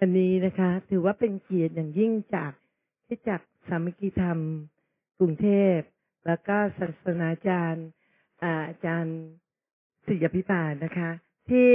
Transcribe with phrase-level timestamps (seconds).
[0.00, 2.52] วันนี้นะคะ ถือว่าเป็นเกียรติอย่างยิ่งจาก
[3.06, 4.38] ที่จากสามัคคีธรรม
[5.18, 5.78] กรุงเทพ
[6.26, 7.86] แล้วก็ศาสนาจารย์
[8.42, 9.18] อาจารย์
[10.06, 11.10] ศิยพิบาลนะคะ
[11.50, 11.70] ที่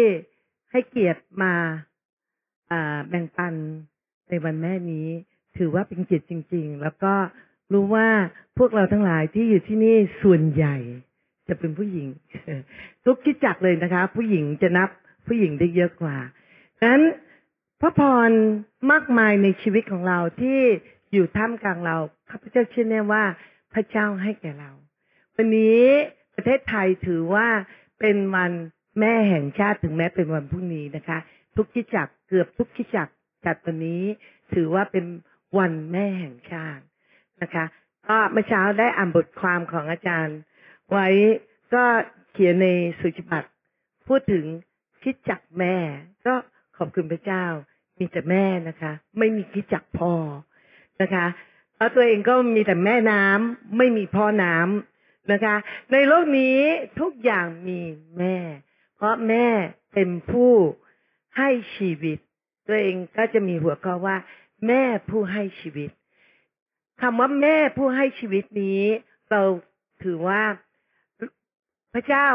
[0.71, 1.53] ให้เกียรติมา
[3.09, 3.53] แบ่งปัน
[4.29, 5.07] ในวันแม่นี้
[5.57, 7.13] ถือว่าเป็นเกียรติจริง ๆ แล้วก็
[7.73, 8.07] รู้ว่า
[8.57, 10.77] พวกเราทั้งหลายที่อยู่ที่นี่ส่วนใหญ่
[11.47, 12.07] จะเป็นผู้หญิง
[13.05, 14.89] ทุกคิดจักเลยนะคะ ผู้หญิงจะนับ
[15.27, 16.17] ผู้หญิงได้เยอะกว่า
[16.79, 17.03] ดังนั้น
[17.81, 18.31] พระพร
[18.91, 20.59] มากมายในชีวิตของเราที่
[21.13, 21.97] อยู่ท่ามกลางเรา
[22.29, 23.23] ข้าพเจ้าเชื่อแน่ว่า
[23.73, 24.71] พระเจ้าให้แก่เรา
[25.35, 25.81] วันนี้
[26.35, 27.47] ประเทศไทยถือว่า
[27.99, 28.51] เป็นวัน
[28.99, 31.17] แม่แห่งชาติถึงแม้เป็นวันพรุ่งนี้นะคะ
[31.55, 33.09] ทุกคิดจักเกือบทุกคิดจัก
[33.45, 34.03] จัดวันนี้
[34.53, 35.05] ถือว่าเป็น
[35.57, 36.83] วันแม่แห่งชาติ
[37.41, 37.65] นะคะ
[38.07, 40.37] ก็เมื่อเช้าได้อ่านบทความของอาจารย์
[40.91, 41.07] ไว้
[41.73, 41.83] ก็
[42.31, 42.67] เขียนใน
[42.99, 43.49] สุจิบัตร
[44.07, 44.45] พูดถึง
[45.03, 45.75] คิดจักแม่
[46.25, 46.33] ก็
[46.77, 47.45] ขอบคุณพระเจ้า
[48.01, 50.13] มีแต่แม่นะคะ ไม่มีคิดจักพ่อ
[51.01, 51.25] นะคะ
[51.77, 55.55] แล้วตัวเองก็มีแต่แม่น้ำไม่มีพ่อน้ำนะคะ
[55.91, 56.57] ในโลกนี้
[56.99, 57.79] ทุกอย่างมี
[58.19, 58.35] แม่
[58.95, 59.47] เพราะแม่
[59.93, 60.53] เป็นผู้
[61.37, 62.17] ให้ชีวิต
[62.67, 64.17] ตัวเองก็จะมีหัวข้อว่า
[64.67, 65.91] แม่ผู้ให้ชีวิต
[67.01, 68.81] คำว่าแม่ผู้ให้ชีวิตนี้
[69.31, 69.41] เรา
[70.03, 70.43] ถือว่า
[71.93, 72.27] พระเจ้า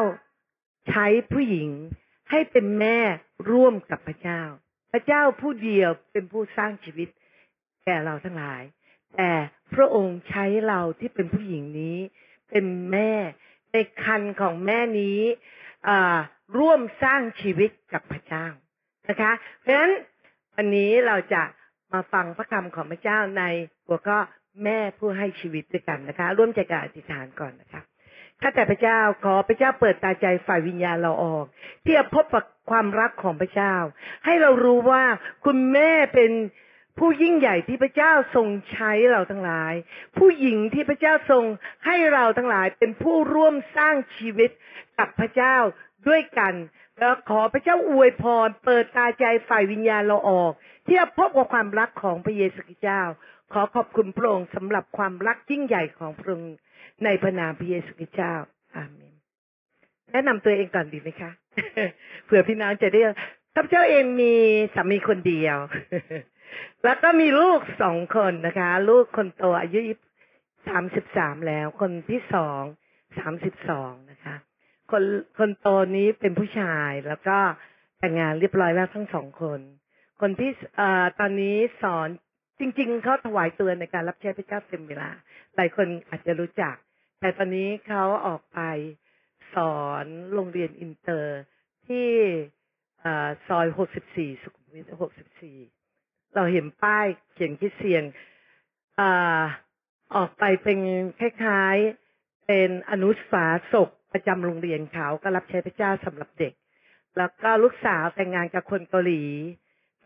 [0.88, 1.70] ใช้ผู้หญิง
[2.30, 2.98] ให้เป็นแม่
[3.50, 4.42] ร่วมกับพระเจ้า
[4.96, 7.08] ระเจ้าผู้เดียวเป็นผู้สร้างชีวิต
[7.84, 8.62] แก่เราทั้งหลาย
[9.16, 9.30] แต่
[9.74, 11.98] พระองค์ใช้เราที่เป็นผู้หญิงนี้
[12.50, 13.12] เป็นแม่
[13.72, 15.20] ในคันของแม่นี้
[16.58, 18.46] ร่วมสร้างชีวิตกับพระเจ้า
[19.08, 19.92] นะคะ เพราะฉะนั้น
[20.56, 21.42] วันนี้เราจะ
[21.92, 23.42] มาฟังพระคำของพระเจ้าใน
[23.86, 24.18] หัวข้อ
[24.64, 27.82] แม่ผู้ให้ชีวิตด้วยกันนะคะ ร่วมใจกันอธิษฐานก่อนนะคะ
[28.42, 31.44] ข้าแต่พระเจ้าขอพระเจ้าเปิดตาใจฝ่ายวิญญาณเราออก
[31.84, 33.74] ที่จะพบกับความรักของพระเจ้า
[34.24, 35.04] ให้เรารู้ว่า
[35.44, 36.32] คุณแม่เป็น
[36.98, 39.72] ผู้ยิ่งใหญ่ที่พระเจ้าทรงใช้เราทั้งหลาย
[40.18, 41.44] ผู้หญิงที่พระเจ้าทรง
[41.86, 44.50] ให้เราทั้งหลายเป็นผู้ร่วมสร้างชีวิต
[44.98, 45.56] กับพระเจ้า
[46.08, 46.54] ด้วยกัน
[46.98, 50.52] แล้วขอพระเจ้าอวยพร เปิดตาใจฝ่ายวิญญาณเราออก
[50.86, 53.02] ที่จะพบกับความรักของพระเยซูคริสต์เจ้า
[53.52, 56.54] ขอขอบคุณพระองค์สำหรับความรักยิ่งใหญ่ของพระองค์
[57.04, 58.34] ในพระนามพระเยซูคริสต์เจ้า
[58.76, 59.14] อาเมน
[60.12, 61.30] แนะนำตัวเองก่อนดีไหมคะ
[62.24, 63.00] เผื่อพี่น้องจะได้
[63.54, 64.34] ข้าพเจ้าเองมี
[64.74, 65.56] สามีคนเดียว
[66.84, 69.80] แล้วก็มีลูกสองคนนะคะ ลูกคนโตอายุ
[70.68, 72.62] สามสิบสามแล้ว คนที่สอง
[73.18, 74.34] สามสิบสองนะคะ
[74.92, 75.02] คน
[75.38, 77.38] คนโตนี้เป็นผู้ชายแล้วก็
[77.98, 79.60] แต่งงานเรียบร้อยแล้วทั้งสองคน
[80.20, 80.82] คนที่อ
[81.18, 82.08] ตอนนี้สอน
[82.58, 85.10] จริง ๆเขาถวายตัวในการรับใช้พระเจ้าเต็มเวลา
[85.56, 86.74] หลายคนอาจจะรู้จัก
[87.20, 88.60] แต่ตอนนี้เขาออกไป
[89.54, 91.38] สอนโรงเรียนอินเตอร์
[91.86, 92.08] ที่
[93.48, 93.66] ซอย
[94.06, 94.92] 64 สุขุมวิท
[95.60, 98.02] 64 เราเห็นป้ายเขียนคิดเสียง
[99.00, 99.02] อ
[100.16, 100.78] ออกไปเป็น
[101.20, 106.52] คล้ายๆ เป็นอนุสาสกประจำโรงเรียนเขาก็รับใช้พระเจ้าสำหรับเด็ก
[107.18, 109.22] แล้วก็ลูกสาวแต่งงานกับคนเกาหลี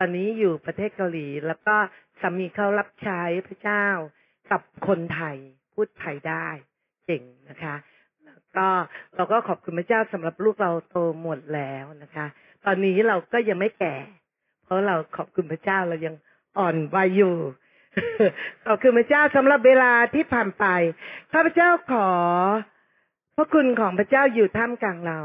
[0.02, 1.74] ตอนนี้อยู่ประเทศเกาหลี แล้วก็
[2.20, 3.86] สามีเขารับใช้พระเจ้า
[4.50, 5.36] กับคนไทย
[5.72, 6.48] พูดไทยได้
[7.06, 7.74] เก่งนะคะ
[8.24, 8.66] แล้วก็
[9.16, 12.26] เราก็ขอบคุณพระเจ้าสำหรับลูกเราโตหมดแล้วนะคะ
[12.64, 13.96] ตอนนี้เราก็ยังไม่แก่
[14.64, 16.14] เพราะเราขอบคุณพระเจ้าเรายัง
[16.58, 17.36] อ่อนวัยอยู่
[18.66, 20.64] ขอบคุณพระเจ้าสำหรับเวลาที่ผ่านไป
[21.32, 22.08] ข้าพเจ้าขอ
[23.36, 25.20] พระคุณของพระเจ้าอยู่ท่ามกลางเรา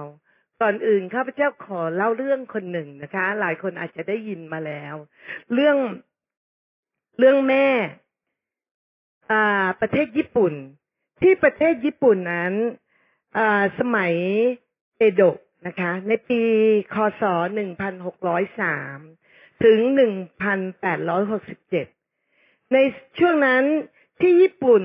[0.61, 4.95] ก่อนอื่นข้าพเจ้าขอเล่าเรื่องคนหนึ่งนะคะ หลายคนอาจจะได้ยินมาแล้ว
[5.53, 5.77] เรื่อง
[7.19, 7.67] เรื่องแม่
[9.31, 10.53] อ่า ประเทศญี่ปุ่น
[11.21, 12.53] ที่ประเทศญี่ปุ่นนั้น
[13.37, 14.13] อ่า สมัย
[14.97, 16.41] เอโดะนะคะ ในปี
[16.93, 17.23] คศ
[18.43, 19.79] 1603 ถึง
[21.45, 22.77] 1867 ใน
[23.17, 23.63] ช่วงนั้น
[24.21, 24.83] ที่ญี่ปุ่น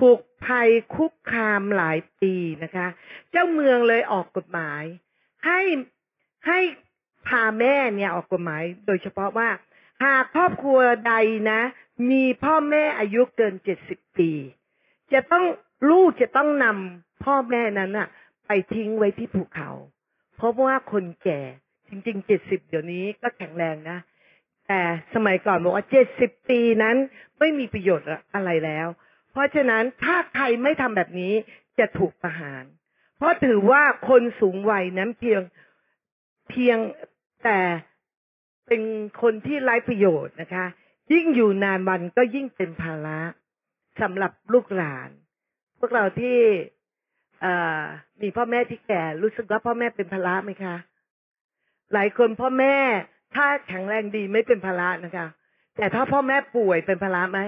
[0.00, 2.86] ถูกภัยคุกคามหลายปีนะคะ
[3.30, 4.82] เจ้าเมืองเลยออกกฎหมาย
[5.44, 5.60] ให้
[6.46, 6.58] ให้
[7.28, 9.48] พาแม่เนี่ยออกกฎหมาย โดยเฉพาะว่า
[10.04, 11.14] หากครอบครัวใด
[11.50, 11.60] นะ
[12.10, 14.30] มีพ่อแม่อายุเกินเจ็ดสิบปี
[15.12, 15.44] จะต้อง
[15.90, 18.08] ลูกจะต้องนำพ่อแม่นั้นอะ
[18.46, 19.70] ไปทิ้งไว้ที่ภูเขา
[20.36, 21.40] เพราะว่าคนแก่
[21.88, 23.98] จริงๆเจ็ดสิบเดี๋ยวนี้ก็แข็งแรงนะ
[24.68, 24.80] แต่
[25.14, 26.96] สมัยก่อนบอกว่าเจ็ดสิบปีนั้น
[27.38, 28.86] ไม่มีประโยชน์อะไรแล้ว
[29.32, 31.32] เพราะฉะนั้นถ้าใครไม่ทำแบบนี้
[31.78, 32.64] จะถูกประหาร
[33.16, 35.40] เพราะถือว่าคนสูงวัยนั้นเพียง
[36.50, 36.78] เพียง
[37.44, 37.58] แต่
[38.66, 38.82] เป็น
[39.22, 40.66] คนที่ไร้ประโยชน์นะคะ
[41.12, 43.20] ยิ่งอยู่นานวันก็ยิ่งเป็นภาระ
[44.02, 45.10] สำหรับลูกหลาน
[45.78, 46.38] พวกเราที่
[48.22, 50.76] มีพ่อแม่ที่แก่รู้สึกว่าพ่อแม่เป็นภาระไหมคะ
[51.92, 52.76] หลายคนพ่อแม่
[53.34, 55.26] ถ้าแข็งแรงดีไม่เป็นภาระนะคะ
[55.76, 57.40] แต่ถ้าพ่อแม่ป่วยเป็นภาระไหม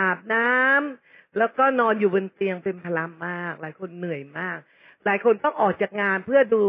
[0.00, 4.58] อาบน้ำแล้วก็นอนอยู่บนเตียงเป็นภาระมาก หลายคนเหนื่อยมาก
[5.04, 6.64] หลายคนต้องออกจากงานเพื่อดู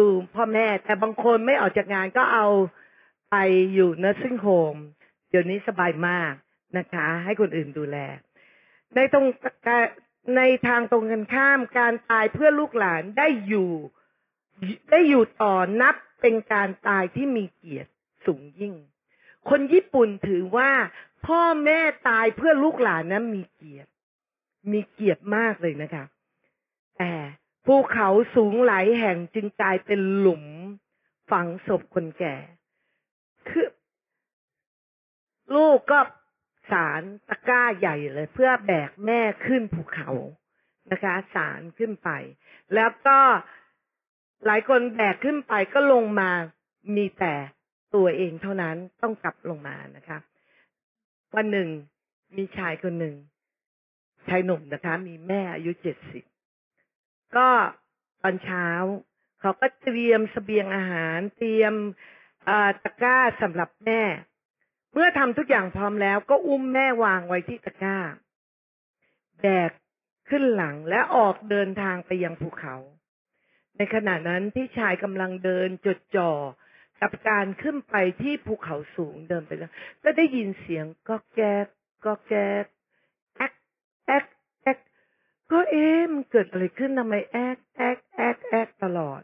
[0.00, 2.46] ดูพ่อแม่ แต่บางคนไม่ออกจากงานก็เอา
[3.30, 3.36] ไป
[3.74, 4.80] อยู่ nursing home
[5.30, 6.32] เดี๋ยวนี้สบายมาก
[6.78, 7.96] นะคะ ให้คนอื่นดูแล
[8.94, 9.26] ในตรง
[10.36, 13.70] ในทางตรงกันข้ามการตายเพื่อลูกหลานได้อยู่
[14.90, 17.90] ได้อยู่ต่อนับเป็นการตายที่มีเกียรติ
[18.26, 18.74] สูงยิ่ง
[19.48, 20.70] คนญี่ปุ่นถือว่า
[21.26, 23.90] พ่อแม่ตายเพื่อลูกหลานนั้นมีเกียรติ
[24.72, 26.04] มีเกียรติมากเลยนะคะ
[26.98, 27.14] แต่
[27.66, 30.44] ภูเขาสูงหลายแห่งจึงกลายเป็นหลุม
[31.30, 32.36] ฝังศพคนแก่
[33.48, 33.68] คือ
[35.54, 36.00] ลูกก็
[36.70, 40.10] สารตะกร้าใหญ่เลย เพื่อแบกแม่ขึ้นภูเขา
[40.92, 42.10] นะคะ สารขึ้นไป
[42.74, 43.18] แล้วก็
[44.46, 46.30] หลายคนแบกขึ้นไปก็ลงมา
[46.96, 47.34] มีแต่
[47.94, 50.18] ตัวเองเท่านั้นต้องกลับลงมานะคะ
[51.36, 51.68] วันหนึ่ง
[52.36, 53.14] มีชายคนหนึ่ง
[54.28, 56.24] ชายหนุ่มนะคะ มีแม่อายุเจ็ดสิบ
[57.36, 57.48] ก็
[58.22, 58.68] ตอนเช้า
[59.40, 61.74] เขาก็เตรียมสเสบียงอาหาร เตรียม
[62.84, 64.02] ตะกร้าสำหรับแม่
[64.92, 67.98] เมื่อทำทุกอย่างพร้อมแล้ว ก็อุ้มแม่วางไว้ที่ตะกร้า
[69.40, 69.70] แบก
[70.28, 72.76] ขึ้นหลังและออกเดินทางไปยังภูเขา
[73.76, 76.32] ในขณะนั้นที่ชายกำลังเดินจดจ่อ
[77.00, 79.72] กับการขึ้นไปที่ภูเขาสูงเดินไปแล้ว
[80.04, 81.66] ก็ได้ยินเสียงก็แก๊ก
[82.04, 82.64] ก็แก๊ก
[83.36, 83.52] แอ๊ก
[84.06, 84.24] แอ๊ก
[85.50, 89.22] ก็เอ๊ะมันเกิดอะไรขึ้นทำไมแอกแอกแอกแอกตลอด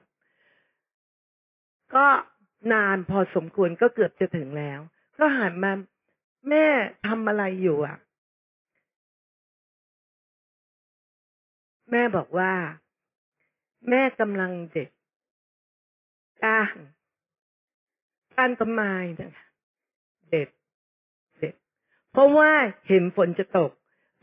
[1.95, 2.07] ก็
[2.73, 4.81] นานพอสมควรก็เกือบจะถึงแล้ว
[5.19, 5.73] ก็หันมา
[6.49, 6.67] แม่
[7.07, 7.97] ทำอะไรอยู่อะ
[11.91, 12.53] แม่บอกว่า
[13.91, 14.91] แม่กำลังเด็ด
[16.45, 16.75] ก้าง
[18.37, 19.47] ก้านต้นไม้นะคะ
[20.31, 20.49] เด็ด
[21.39, 21.55] เด็ด
[22.13, 22.51] เพราะว่า
[22.89, 23.73] เห็นฝนจะตก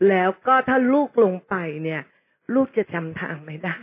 [0.07, 2.01] แล้วก็ถ้าลูกลงไปเนี่ย
[2.53, 3.77] ลูกจะจำทางไม่ได้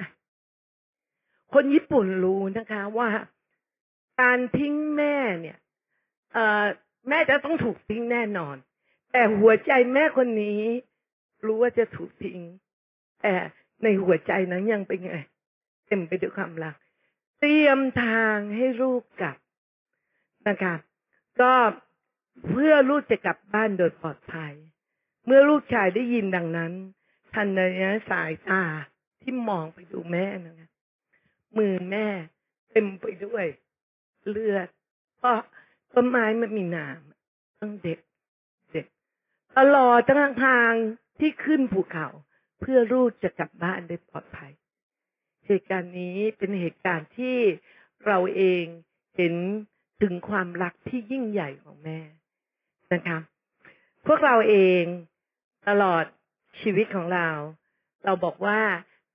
[1.52, 3.08] คนญี่ปุ่นรู้นะคะว่า
[4.20, 5.58] การทิ้งแม่เนี่ย
[7.08, 8.56] แม่จะต้องถูกทิ้งแน่นอน
[9.12, 10.62] แต่หัวใจแม่คนนี้
[11.46, 12.40] รู้ว่าจะถูกทิ้ง
[13.22, 13.34] แต่
[13.82, 15.14] ในหัวใจนั้นยังเป็นไง
[15.86, 16.74] เต็มไปด้วยความรัก
[17.40, 19.36] เตรียมทางให้ลูกกลับ
[20.48, 20.74] นะคะ
[21.40, 21.52] ก็
[22.48, 24.54] เพื่อลูกจะกลับบ้านโดยปลอดภัย
[25.26, 26.72] เมื่อลูกชายได้ยินดังนั้น
[27.34, 28.62] ทันใดนั้นสายตา
[29.22, 30.68] ที่มองไปดูแม่นะคะ
[31.58, 32.06] มือแม่
[32.70, 33.44] เต็มไปด้วย
[34.28, 34.68] เลือด
[35.18, 35.38] เพราะ
[35.94, 37.98] ต้นไม้มันมีน้ำต้องเด็ก
[38.72, 38.86] เด็ก
[39.58, 40.72] ตลอดทั้งทาง
[41.20, 42.08] ที่ขึ้นภูเขา
[42.60, 44.52] เพื่อลูกจะกลับบ้านได้ปลอดภัย
[45.46, 47.36] เหตุการณ์นี้เป็นเหตุการณ์ที่
[48.06, 48.64] เราเอง
[49.16, 49.34] เห็น
[50.02, 51.98] ถึงความรักที่ยิ่งใหญ่ของแม่
[52.92, 53.18] นะคะ
[54.06, 54.84] พวกเราเอง
[55.68, 56.04] ตลอด
[56.60, 57.28] ชีวิตของเรา
[58.04, 58.60] เราบอกว่า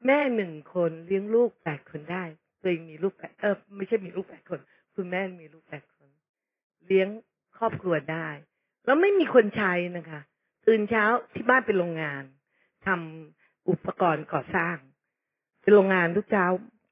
[0.05, 2.23] แม่หนึ่งคนเลี้ยงลูกแปดคนได้
[2.61, 4.59] ตัวเองมีลูกแปดเออไม่ใช่มีลูกแปดคน
[4.95, 6.09] คุณแม่มีลูกแปดคน
[6.87, 7.07] เลี้ยง
[7.57, 8.27] ครอบครัวได้
[8.85, 10.21] แล้วไม่มีคนใช้นะคะ
[10.67, 11.03] ตื่นเช้า
[11.33, 12.23] ที่บ้านเป็นโรงงาน
[12.85, 14.77] ทำอุปกรณ์ก่อสร้าง
[15.61, 16.45] เป็นโรงงานทุกเช้า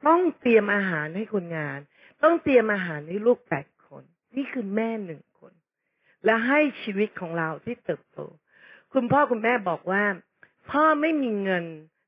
[0.07, 1.79] ต้องเตรียมอาหารให้คนงาน
[2.23, 4.03] ต้องเตรียมอาหารให้ลูกแปดคน
[4.35, 5.53] นี่คือแม่หนึ่งคน
[6.25, 8.19] และให้ชีวิตของเราที่เติบโต
[8.93, 10.03] คุณพ่อคุณแม่บอกว่า
[10.71, 11.65] พ่อไม่มีเงิน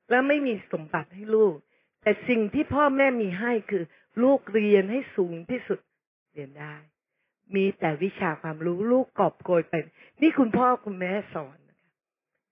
[0.10, 1.56] และไม่มีสมบัติให้ลูก
[2.02, 3.84] แต่สิ่งที่พ่อแม่มีให้คือ
[4.24, 5.80] ลูกเรียนให้สูงที่สุด
[6.34, 6.76] เรียนได้
[7.56, 9.74] มีแต่วิชาความรู้ลูกกอบโกยไป
[10.22, 11.58] นี่คุณพ่อคุณแม่สอน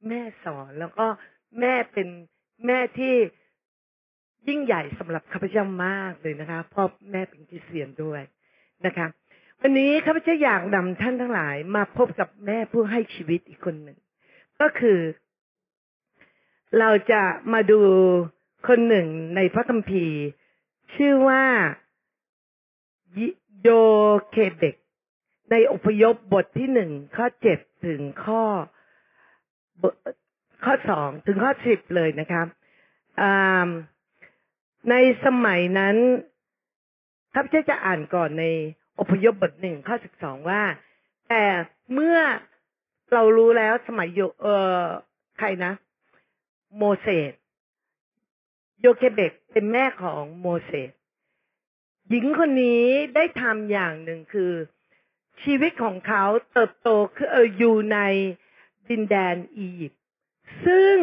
[0.08, 1.06] แม่สอนแล้วก็
[1.60, 2.08] แม่เป็น
[2.66, 3.16] แม่ที่
[4.48, 8.22] ยิ่งใหญ่สำหรับข้าพเจ้ามากเลยนะคะพ่อแม่เป็นคริสเตียนด้วย
[8.86, 9.08] นะคะ
[9.62, 13.98] วันนี้ข้าพเจ้าอยากนำท่านทั้งหลาย มาพบกับแม่ผู้ให้ชีวิตอีกคนหนึ่ง
[14.62, 15.00] ก็คือ
[16.80, 17.24] เราจะ
[17.54, 17.82] มาดู
[18.68, 20.18] คนหนึ่งในพระคัมภีร์
[20.96, 21.44] ชื่อว่า
[23.62, 23.70] โย
[24.32, 24.76] เคเบก
[25.52, 28.44] ในอพยพบทที่หนึ่งข้อเจ็ดถึงข้อ
[30.64, 32.48] ข้อสองถึงข้อสิบเลยนะครับ
[34.90, 35.96] ในสมัยนั้น
[37.34, 38.46] ข้าพเจ้าจะอ่านก่อนใน
[39.00, 40.62] อพยพบทหนึ่งข้อสิบสองว่า
[41.30, 41.44] แต่
[41.94, 42.18] เมื่อ
[43.14, 44.48] เรารู้แล้วสมัยโยเอ
[44.82, 44.84] อ
[45.40, 45.74] ใครนะ
[46.78, 47.32] โมเสส
[48.82, 50.92] โยเคเบกเป็นแม่ของโมเสส
[52.10, 52.86] หญิงคนนี้
[53.16, 54.52] ได้ทำอย่างหนึ่งคือ
[55.44, 56.24] ชีวิตของเขา
[56.54, 58.00] เติบโตคือเอออยู่ใน
[58.90, 60.02] ดินแดนอียิปต์
[60.66, 60.98] ซึ่ง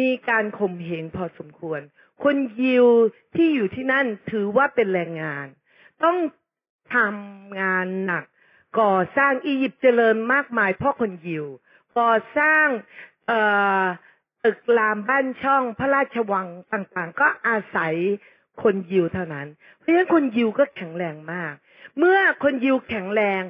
[0.00, 1.80] มีการข่มเหงพอสมควร
[2.22, 2.86] คนยิว
[3.34, 5.46] ที่อยู่ที่นั่นถือว่าเป็นแรงงาน
[6.04, 6.16] ต้อง
[6.94, 8.24] ทำงานหนัก
[8.78, 11.46] ก่อสร้างอียิปต์เจริญมากมายเพราะคนยิว
[11.98, 12.66] ก่อสร้าง
[14.44, 17.94] อึกรามบ้านช่องพระราชวังต่างๆ ก็อาศัย
[18.62, 19.46] คนยิวเท่านั้น
[19.78, 21.54] เพราะฉะนั้นคนยิวก็แข็งแรงมาก
[21.98, 23.42] เมื่อคนยิวแข็งแรง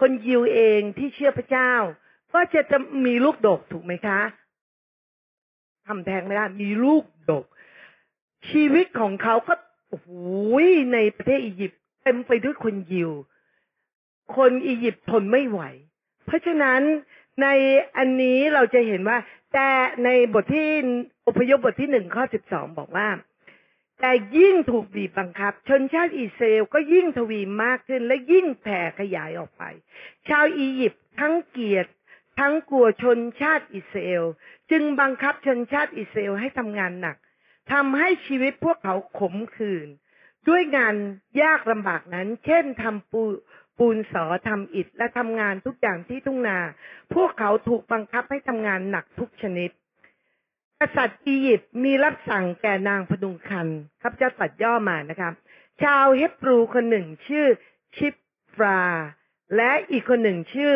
[0.00, 1.72] คนยิวเองที่เชื่อพระเจ้า
[2.34, 4.20] ก็จะจะมีลูกดกถูกไหมคะ
[5.86, 7.44] ทำแท้งไม่ได้มีลูกดก
[8.50, 9.54] ชีวิตของเขาก็
[9.88, 10.08] โอ้โห
[10.92, 13.10] ในประเทศอียิปต์เต็มไปด้วยคนยิว
[14.36, 15.60] คนอียิปต์ทนไม่ไหว
[16.26, 16.80] เพราะฉะนั้น
[17.42, 17.46] ใน
[17.96, 19.18] อันนี้เราจะเห็นว่า
[19.54, 19.70] แต่
[20.04, 20.68] ในบทที่
[21.26, 23.08] อพยพบทที่หนึ่งข้อสิบสองบอกว่า
[24.00, 29.62] แต่ยิ่งถูกบีบบังคับ ชนชาติอิสราเอลก็ยิ่งทวีมากขึ้น และยิ่งแผ่ขยายออกไป
[30.28, 31.86] ชาวอียิปต์ทั้งเกลียด
[32.40, 34.24] ทั้งกลัวชนชาติอิสราเอล
[34.70, 37.16] จึงบังคับชนชาติอิสราเอลให้ทำงานหนัก
[37.72, 39.88] ทำให้ชีวิตพวกเขาขมขื่น
[40.48, 40.94] ด้วยงาน
[41.42, 43.22] ยากลำบากนั้น เช่นทำปู
[43.78, 46.58] ปูนสอทำอิฐและทำงานทุกอย่างที่ทุ่งนา
[47.14, 49.70] พวกเขาถูกบังคับให้ทำงานหนักทุกชนิด
[50.80, 53.68] กษัตริย์อียิปต์มีรับสั่งแก่นางพดุงคัน
[54.02, 55.32] ครับจะตัดย่อมานะครับ
[55.82, 57.46] ชาวเฮบรูคนหนึ่งชื่อ
[57.96, 58.14] ชิป
[58.54, 58.80] ฟรา
[59.56, 60.74] และอีกคนหนึ่งชื่อ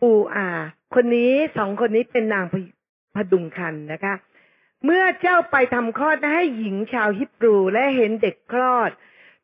[0.00, 0.48] ปูอา
[0.94, 2.54] คนนี้สองคนนี้เป็นนางพ
[3.16, 4.14] พดุงคันนะคะ
[4.84, 8.90] เมื่อเจ้าไปทำคลอดให้หญิงชาวฮิบรูและเห็นเด็กคลอด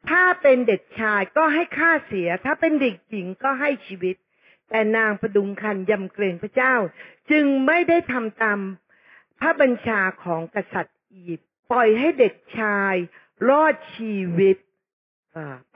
[0.09, 4.17] ถ้าเป็นเด็กชายก็ให้ค่าเสีย ถ้าเป็นเด็กหญิงก็ให้ชีวิต
[4.71, 6.75] แต่นางพดุงคันยำเกรงพระเจ้า
[7.31, 8.61] จึงไม่ได้ทำตาม
[9.41, 12.95] พระบัญชาของกษัตริย์อียิปต์ปล่อยให้เด็กชาย
[13.49, 14.57] รอดชีวิต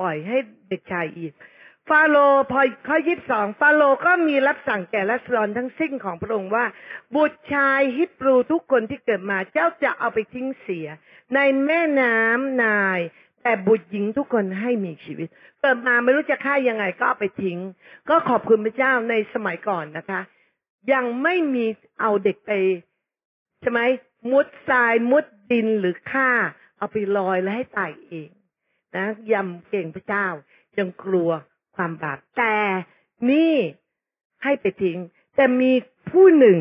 [0.00, 0.36] ปล่อยให้
[0.68, 1.40] เด็กชายอียิปต์
[1.88, 6.64] ฟาโรห์พอข้อยีิบสองฟาโรก็มีรับสั่งแก่รัสลอนทั้งสิ้นของพระองค์ว่า
[7.14, 10.86] บุตรชายฮิบรูทุกคนที่เกิดมาเจ้าจะเอาไปทิ้งเสีย
[11.34, 13.00] ในแม่น้ำนาย
[13.42, 15.28] แต่บุตรหญิงทุกคนให้มีชีวิต
[15.60, 17.58] เกิดมาไม่รู้จะฆ่ายังไงก็เอาไปทิ้ง
[18.08, 20.20] ก็ขอบคุณพระเจ้าในสมัยก่อนนะคะ
[20.92, 21.66] ยังไม่มี
[22.00, 22.50] เอาเด็กไป
[23.60, 23.80] ใช่ไหม
[24.30, 26.30] มุดทรายมุดดินหรือฆ่า
[26.78, 28.28] เอาไปลอยแล้วให้ตายเอง
[28.96, 30.26] นะยำเก่งพระเจ้า
[30.78, 31.30] ยังกลัว
[31.76, 32.56] ความบาปแต่
[33.30, 33.54] นี่
[34.44, 34.98] ให้ไปทิ้ง
[35.36, 35.72] แต่มี
[36.10, 36.60] ผู้หนึ่ง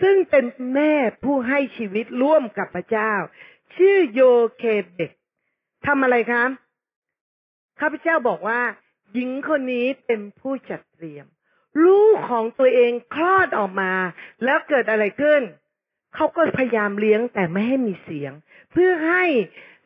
[0.00, 0.92] ซึ่งเป็นแม่
[1.24, 3.12] ผู้ให้ชีวิตร่วมกับพระเจ้า
[3.74, 4.20] ชื่อโย
[4.56, 5.10] เคเบก
[5.86, 6.50] ทำอะไรครับ
[7.80, 8.60] ข้าพเจ้าบอกว่า
[9.12, 11.26] หญิงคนนี้เป็นผู้จัดเตรียม
[11.84, 13.92] ลูกของตัวเองคลอดออกมา
[14.44, 15.42] แล้วเกิดอะไรขึ้น
[16.14, 18.32] เขาก็พยายามเลี้ยงแต่ไม่ให้มีเสียง
[18.72, 19.24] เพื่อให้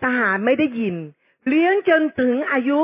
[0.02, 0.96] ทหารไม่ได้ยิน
[1.48, 2.80] เลี้ยงจนถึงอายุ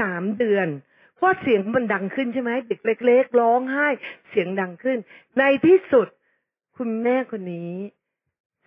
[0.00, 0.68] สามเดือน
[1.16, 3.88] เพราะเสียงมันดังขึ้นใช่ไหมเด็กเล็ก ๆ ร้องไห้
[4.28, 4.98] เสียงดังขึ้น
[5.38, 6.08] ในที่สุด
[6.76, 7.72] คุณแม่คนนี้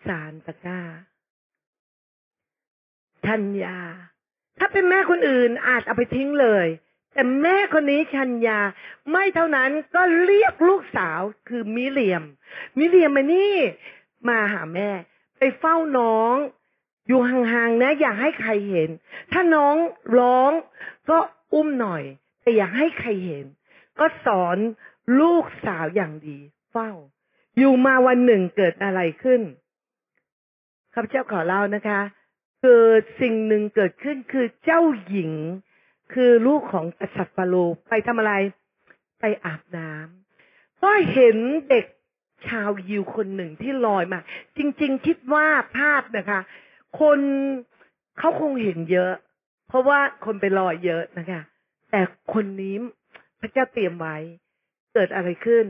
[0.08, 0.82] สารตะกร้า
[3.28, 3.78] ชัญญา
[4.60, 6.68] ถ้าเป็นแม่คนอื่นอาจเอาไปทิ้งเลย
[7.14, 8.60] แต่แม่คนนี้ชัญญา
[9.12, 12.24] ไม่เท่านั้นก็เรียกลูกสาวคือมิเรียม
[12.78, 13.56] มิเรียมมานี่
[14.28, 14.90] มาหาแม่
[15.38, 16.36] ไปเฝ้าน้อง
[17.08, 18.90] อยู่ห่างๆนะ อย่าให้ใครเห็น
[19.32, 19.76] ถ้าน้อง
[20.20, 20.52] ร้อง
[21.10, 21.18] ก็
[21.54, 22.04] อุ้มหน่อย
[22.42, 23.46] แต่อย่าให้ใครเห็น
[24.00, 24.58] ก็สอน
[25.20, 26.40] ลูกสาวอย่างดี
[26.72, 26.92] เฝ้า
[27.58, 29.42] อยู่มาวันหนึ่งเกิดอะไรขึ้น
[30.94, 32.00] ข้าพเจ้าขอเล่านะคะ
[32.64, 35.32] เกิดสิ่งหนึ่งเกิดขึ้นคือเจ้าหญิง
[36.14, 38.34] คือลูกของกษัตริย์ฟาโรห์ไปทำอะไร
[39.20, 41.38] ไปอาบน้ำก็เห็น
[41.70, 41.86] เด็ก
[42.48, 44.20] ชาวยิวคนหนึ่งที่ลอยมา
[44.58, 45.48] จริง ๆ คิดว่า
[45.78, 46.40] ภาพนะคะ
[47.00, 47.20] คน
[48.18, 49.14] เขาคงเห็นเยอะ
[49.68, 51.42] เพราะว่าคนไปลอยเยอะนะคะ
[51.92, 52.02] แต่
[52.34, 52.76] คนนี้
[53.40, 54.18] พระเจ้าเตรียมไว้
[54.94, 55.66] เกิดอะไรขึ้น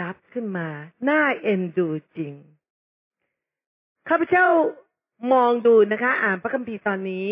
[0.00, 0.68] รับขึ้นมา
[1.08, 2.34] น่าเอ็นดูจริง
[4.08, 4.46] ข้าพเจ้า
[5.32, 7.28] มองดูนะคะ อ่านพระคัมภีร์ตอนนี้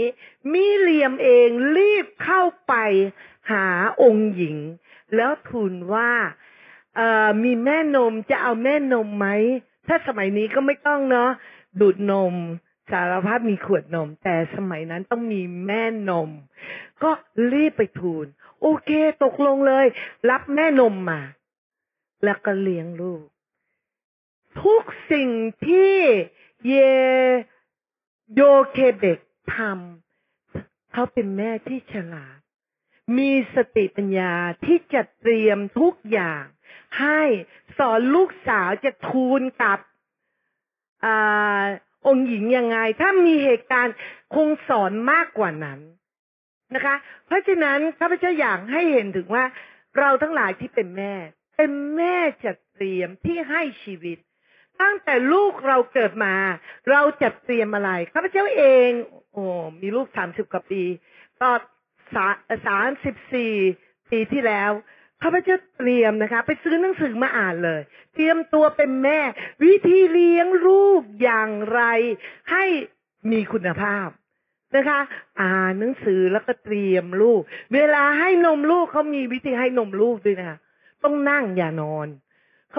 [0.53, 2.75] มิเรียมเองรีบเข้าไป
[3.51, 3.67] หา
[4.03, 4.57] องค์หญิง
[5.17, 6.11] แล้วทูลว่า
[6.97, 9.27] เออมีแม่นมจะเอาแม่นมไหม
[9.89, 11.31] ถ้าสมัยนี้ก็ไม่ต้องเนาะ
[11.81, 12.35] ดูดนม
[12.91, 16.31] สารภาพมีขวดนม แต่สมัยนั้นต้องมีแม่นม
[17.03, 17.11] ก็
[17.53, 18.27] รีบไปทูล
[18.61, 18.91] โอเค
[19.25, 19.87] ตกลงเลย
[20.31, 21.21] รับแม่นมมา
[22.25, 23.23] แล้วก็เลี้ยงลูก
[24.63, 25.31] ทุกสิ่ง
[25.67, 25.97] ที่
[26.65, 26.73] เย
[28.35, 29.21] โยเคเบก
[29.55, 32.39] ทำเขาเป็นแม่ที่ฉลาด
[33.19, 34.33] มีสติปัญญา
[34.65, 36.45] ที่จะเตรียมทุกอย่าง
[37.01, 37.21] ให้
[37.79, 39.79] สอนลูกสาวจะทูลกับ
[41.05, 41.07] อ
[42.07, 43.95] องค์หญิงยังไง ถ้ามีเหตุการณ์
[44.35, 45.81] คงสอนมากกว่านั้น
[46.75, 46.97] นะคะ
[47.27, 49.45] เพราะฉะนั้นข้าพเจ้าอยากให้เห็นถึงว่า
[49.99, 51.15] เราทั้งหลายที่เป็นแม่
[51.57, 54.19] เป็นแม่จัดเตรียมที่ให้ชีวิต
[54.83, 56.35] ตั้งแต่ลูกเราเกิดมา
[56.91, 58.91] เราจัดเตรียมอะไรข้าพเจ้าเอง
[59.33, 59.45] โอ้
[59.81, 60.83] มีลูกสามสิบกว่าปี
[61.41, 61.51] ก็
[62.67, 63.55] สามสิบสี่
[64.11, 64.71] ปีที่แล้ว
[65.23, 67.81] ข้าพเจ้าเตรียมนะคะ ไปซื้อหนังสือมาอ่านเลย
[68.15, 69.21] เตรียมตัวเป็นแม่
[69.65, 71.81] วิธีเลี้ยงลูกอย่างไร
[72.51, 72.65] ให้
[73.31, 74.09] มีคุณภาพ
[74.77, 75.01] นะคะ
[75.41, 77.41] อ่านหนังสือแล้วก็เตรียมลูก
[77.75, 80.59] เวลาให้นมลูกเขามีวิธีให้นมลูกด้วยนะคะ
[81.05, 82.09] ต้องนั่งอย่านอน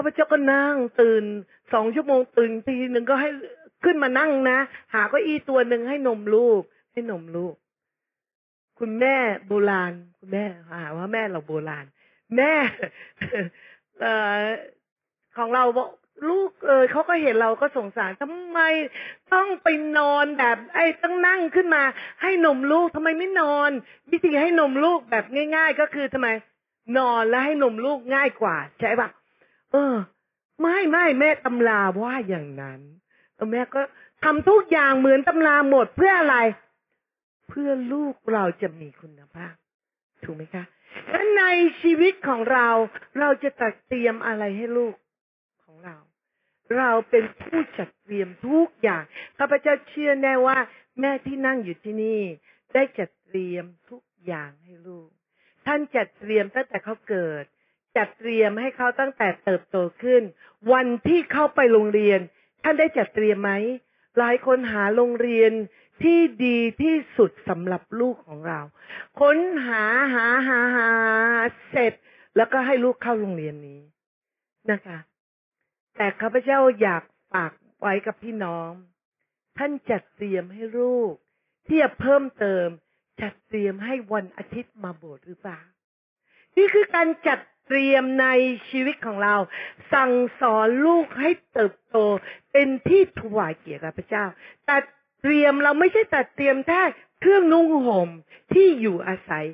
[0.00, 1.24] ้าพเจ้าก็นั่งตื่น
[1.72, 3.28] สองชั่วโมงตื่นทีหนึ่งก็ให้
[3.84, 4.58] ขึ้นมานั่งนะ
[4.94, 6.62] หาก็อีตัวหนึ่งให้นมลูก
[6.92, 7.54] ให้นมลูก
[8.78, 11.84] คุณแม่โบราณ คุณแม่หาว่าแม่เราโบราณ
[12.36, 12.52] แม่
[14.00, 14.40] เอ่อ
[15.36, 15.88] ของเราบอก
[16.28, 18.60] ลูกเออเขาก็เห็นเราก็สงสารทำไม
[19.32, 21.82] ต้องไปนอนแบบ ไอ้ต้องนั่งขึ้นมา
[22.22, 23.70] ให้นมลูกทำไมไม่นอน
[24.10, 25.24] วิธีให้นมลูกแบบ
[25.56, 26.28] ง่าย ๆ ก็คือทำไม
[26.98, 29.10] นอนแล้วให้นมลูกง่ายกว่า ใช่ปะ
[29.72, 29.96] เออ
[30.60, 32.80] ไม่ไม่แม่ตำราว่าอย่างนั้น
[33.34, 33.80] แล้วแม่ก็
[34.24, 36.36] ทำทุกอย่างเหมือนตำราหมดเพื่ออะไร
[37.48, 39.54] เพื่อลูกเราจะมีคุณภาพ
[40.24, 40.64] ถูกไหมคะ
[41.10, 41.42] และใน
[41.80, 42.68] ชีวิตของเรา
[43.20, 44.94] เราจะตัดเตรียมอะไรให้ลูก
[45.64, 45.96] ของเรา
[46.76, 49.02] เราเป็นผู้จัดเตรียมทุกอย่าง
[49.38, 50.58] ข้าพเจ้าเชื่อแน่ว่า
[51.00, 52.20] แม่ที่นั่งอยู่ที่นี่
[52.74, 55.08] ได้จัดเตรียมทุกอย่างให้ลูก
[55.66, 57.44] ท่านจัดเตรียมตั้งแต่เขาเกิด
[57.96, 60.22] จัดเตรียมให้เขาตั้งแต่เติบโตขึ้น
[60.72, 62.20] วันที่เข้าไปโรงเรียน
[62.62, 63.52] ท่านได้จัดเตรียมไหม
[64.18, 65.52] หลายคนหาโรงเรียน
[66.02, 68.60] ที่ดีที่สุดสำหรับลูกของเรา
[69.20, 70.90] ค้นหาหาหาหา
[71.70, 71.92] เสร็จ
[72.36, 73.80] แล้วก็ให้ลูกเข้าโรงเรียนนี้
[74.70, 74.98] นะคะ
[75.96, 77.02] แต่ข้าพเจ้าอยาก
[77.32, 78.70] ฝากไว้กับพี่น้อง
[79.58, 81.12] ท่านจัดเตรียมให้ลูก
[81.66, 82.66] ที่จะเพิ่มเติม
[83.22, 85.60] จัดเตรียมให้วันอาทิตย์มาโบสถ์หรือเปล่า
[86.56, 88.26] นี่คือการจัด เตรียมใน
[88.68, 89.34] ชีวิตของเรา
[89.92, 91.96] สั่งสอนลูกให้เติบโต
[92.52, 94.24] เป็นที่ถวายเกียรติแด่พระเจ้า
[94.66, 94.76] แต่
[95.22, 96.82] เตรียมเราไม่ใช่แต่เตรียมแค่
[97.20, 98.10] เครื่องนุ่งห่ม
[98.52, 99.46] ที่อยู่อาศัย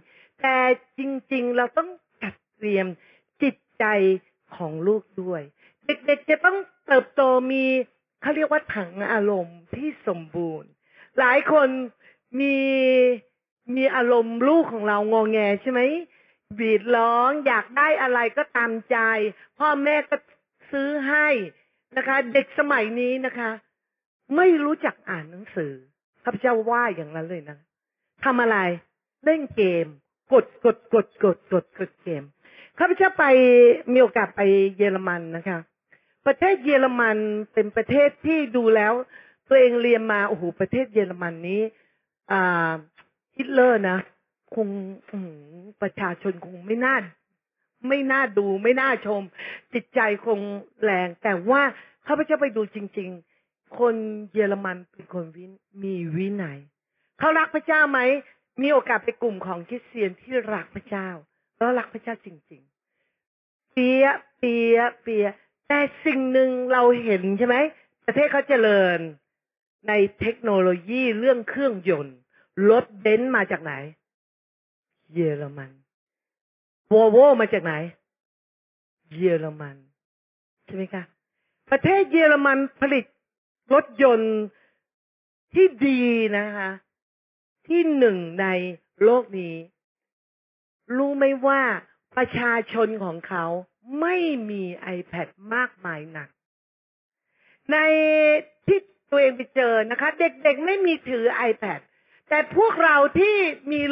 [0.43, 0.59] แต่
[0.99, 1.01] จ
[1.33, 1.89] ริง ๆ เราต้อง
[2.23, 2.87] จัดเตรียม
[3.43, 3.85] จิตใจ
[4.57, 5.43] ของลูกด้วย
[5.87, 7.23] เด็กๆจะต้องเติบโต
[7.53, 7.65] มี
[8.21, 10.69] เขาเรียกว่าถังอารมณ์ที่สมบูรณ์
[11.19, 11.69] หลายคน
[12.41, 12.57] มี
[13.77, 15.81] มีอารมณ์ลูกของเรางอแงใช่ไหม
[16.59, 18.97] บีดร้อง อยากได้อะไรก็ตามใจ
[19.59, 20.17] พ่อแม่ก็
[20.73, 21.29] ซื้อให้
[21.97, 23.51] นะคะ เด็กสมัยนี้นะคะ
[24.37, 25.73] ไม่รู้จักอ่านหนังสือ
[26.25, 27.59] ข้าพเจ้าว่าอย่างนั้นเลยนะ
[28.25, 28.59] ทำอะไร
[29.25, 29.87] เล่นเกม
[30.33, 32.23] กดกดกดกดกดกดเกม
[32.79, 33.25] ข้าพเจ้าไป
[33.93, 34.41] มีโอกาสไป
[34.77, 35.59] เยอรมันนะคะ
[36.27, 37.17] ประเทศเยอรมัน
[37.53, 38.93] เป็นประเทศที่ดูแล้ว
[39.49, 41.61] ตัวเองเรียนมาโอ้โหประเทศเยอรมันนี้
[42.33, 42.73] อ่า
[43.37, 43.99] ฮิตเลอร์นะ
[44.57, 44.69] คง
[45.83, 46.97] ประชาชนคงไม่น่า
[47.89, 49.23] ไม่น่าดูไม่น่าชม
[49.75, 50.41] จิตใจคง
[50.83, 51.63] แรง แต่ว่า
[52.07, 53.11] ข้าพเจ้าไปดูจริง
[53.45, 53.95] ๆ คน
[54.33, 55.51] เยอรมันเป็นคนวิน
[55.83, 56.59] มีวินัย
[57.19, 58.01] เขารักพระเจ้าไหม
[58.63, 61.09] มีโอกาสไปกลุ่มของคริสเตียนที่รักพระเจ้า
[61.57, 62.63] แล้วรักพระเจ้าจริง
[63.17, 64.05] ๆ เปีย
[64.39, 65.27] เปียเปีย
[65.69, 67.57] แต่สิ่งหนึ่งเราเห็นใช่ไหม
[68.07, 68.99] ประเทศเขาเจริญ
[69.89, 72.19] ในเทคโนโลยีเรื่องเครื่องยนต์
[72.71, 73.75] รถเบนซ์มาจากไหน
[75.13, 75.71] เยอรมัน
[76.93, 77.73] วอลโวมาจากไหน
[79.19, 79.77] เยอรมัน
[80.65, 81.05] ใช่ไหมคะ
[81.71, 83.05] ประเทศเยอรมันผลิต
[83.73, 84.35] รถยนต์
[85.55, 86.01] ที่ดี
[86.37, 86.71] นะคะ
[87.69, 88.47] ที่หนึ่งใน
[89.03, 89.55] โลกนี้
[90.97, 91.63] รู้ไหมว่า
[92.17, 93.45] ประชาชนของเขา
[94.01, 94.17] ไม่
[94.51, 94.63] มี
[94.97, 96.29] iPad มากมายหนัก
[97.71, 97.77] ใน
[98.67, 101.81] ที่ตัวเองไปเจอนะคะ เด็กๆไม่มีถือ iPad
[102.35, 103.37] แต่พวกเราที่
[103.73, 103.83] มี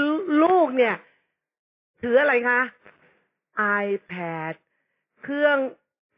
[0.43, 0.97] ลูกเนี่ย
[2.03, 2.61] ถืออะไรคะ
[3.87, 4.55] iPad
[5.23, 5.57] เครื่อง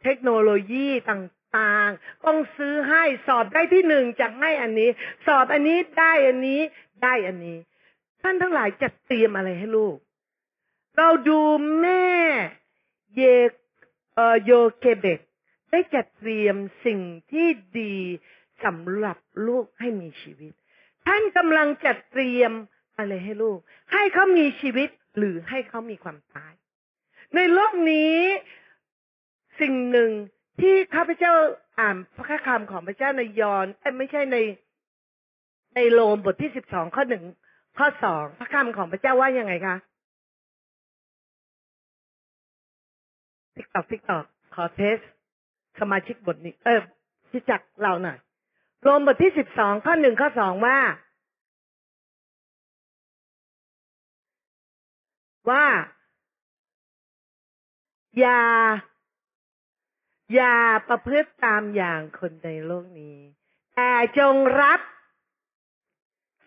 [0.02, 4.90] เทคโนโลยีต่างๆ ต้องซื้อให้สอบได้ที่หนึ่งจากให้อันนี้
[5.26, 6.60] สอบอันนี้ได้อันนี้
[7.02, 7.58] ได้อันนี้
[8.22, 9.96] ท่านทั้งหลายจัดเตรียมอะไรให้ลูก
[10.96, 11.40] เราดู
[11.80, 12.08] แม่
[13.16, 13.22] เย
[14.14, 15.20] เออโยเกเบก
[15.70, 17.00] ได้จัดเตรียมสิ่ง
[17.32, 17.46] ที่
[17.78, 17.94] ดี
[18.64, 20.54] สำหรับลูกให้มีชีวิต
[21.06, 22.52] ท่านกำลังจัดเตรียม
[22.96, 23.58] อะไรให้ลูก
[23.92, 24.88] ให้เขามีชีวิต
[25.18, 26.52] หรือให้เขามีความตาย
[27.36, 28.18] ในโลกนี้
[29.60, 30.10] สิ่งหนึ่ง
[30.60, 31.32] ที่ข้าพเจ้า
[31.80, 33.66] อ่านพระคำของพระเจ้าในยอห์น
[33.98, 34.36] ไม่ใช่ใน
[35.74, 37.24] ในโรมบทที่สิบสองข้อหนึ่ง
[37.78, 39.76] ข้อสองพระคำของพระเจ้าว่ายังไงคะ
[43.56, 44.98] ติ๊กตอกติ๊กตอกขอเทส
[45.80, 46.80] สมาชิกบทนี้ เออ
[47.30, 48.18] ที่จักเราหน่อย
[48.86, 50.78] รมบทที่สิบสองข้อหนึ่งข้อสองว่า
[55.50, 55.66] ว่า
[58.18, 58.42] อย่า
[60.34, 60.56] อย่า
[60.88, 63.18] ประพฤติตามอย่างคนในโลกนี้
[63.76, 64.80] แต่จงรับ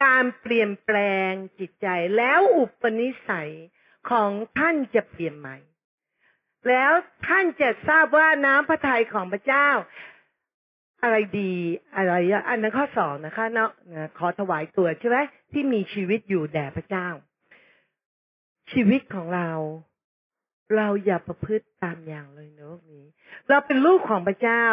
[0.03, 0.97] การเปลี่ยนแปล
[1.29, 3.53] งจิตใจแล้วอุปนิสัย
[4.09, 5.57] ของท่านจะเปลี่ยนใหม่
[6.69, 6.91] แล้ว
[7.27, 9.69] ท่านจะทราบว่าน้ำพระทัยของพระเจ้า
[11.03, 11.53] อะไรดี
[11.95, 12.13] อะไร
[12.49, 13.71] อันนั้นข้อสองนะคะ เนาะ
[14.17, 15.17] ขอถวายตัวใช่ไหม
[15.51, 17.07] ที่มีชีวิตอยู่แด่พระเจ้า
[18.71, 19.51] ชีวิตของเรา
[20.77, 23.05] เราอย่าประพฤติตามอย่างเลยในโลกนี้
[23.49, 24.65] เราเป็นลูกของพระเจ้า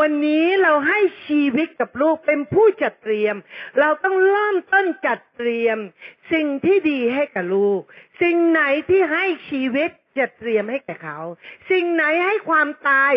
[0.00, 3.36] วันนี้เราให้ชีวิตกับลูกเป็นผู้จัดเตรียม
[3.80, 5.78] เราต้องเริ่มต้นจัดเตรียม
[6.32, 7.80] สิ่งที่ดีให้กับลูก
[8.22, 11.18] สิ่งไหนที่ให้ชีวิตจะเตรียมให้แก่เขา
[11.70, 13.12] สิ่งไหนให้ความตาย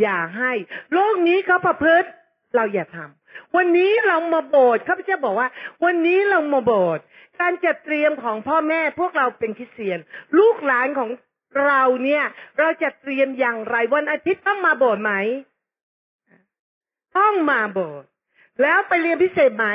[0.00, 0.52] อย่าให้
[0.92, 2.08] โลกนี้เขาประพฤติ
[2.56, 5.48] เราอย่าทำวันนี้เรามาโบสถ์ข้าพเจ้าบอกว่า
[5.84, 7.04] วันนี้เรามาโบสถ์
[7.40, 9.98] การจัดเตรียมของพ่อแม่พวกเราเป็นคริสเตียน
[10.38, 11.10] ลูกหลานของ
[11.66, 12.24] เราเนี่ย
[12.58, 15.12] เราจะเตรียมอย่างไรวันอาทิตย์ต้องมาโบสถ์ไหม
[17.18, 18.08] ต้องมาโบสถ์
[18.62, 19.66] แล้วไปเรียนพิเศษไหม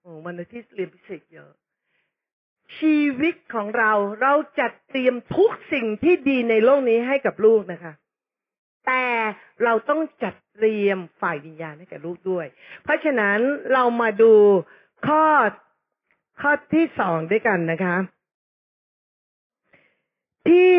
[0.00, 1.50] โอ้วันอาทิตย์เรียนพิเศษเยอะ
[2.78, 7.92] ชีวิตของเราเราจัดเตรียมทุกสิ่งที่ดีในโลกนี้ให้กับลูกนะคะ
[8.86, 9.04] แต่
[9.64, 12.46] เราต้องจัดเตรียมฝ่ายวิญญาณให้กับลูกด้วย
[12.82, 13.38] เพราะฉะนั้น
[13.72, 14.32] เรามาดู
[15.06, 15.24] ข้อ
[16.40, 17.96] ข้อที่สองด้วยกันนะคะ
[20.48, 20.78] ที่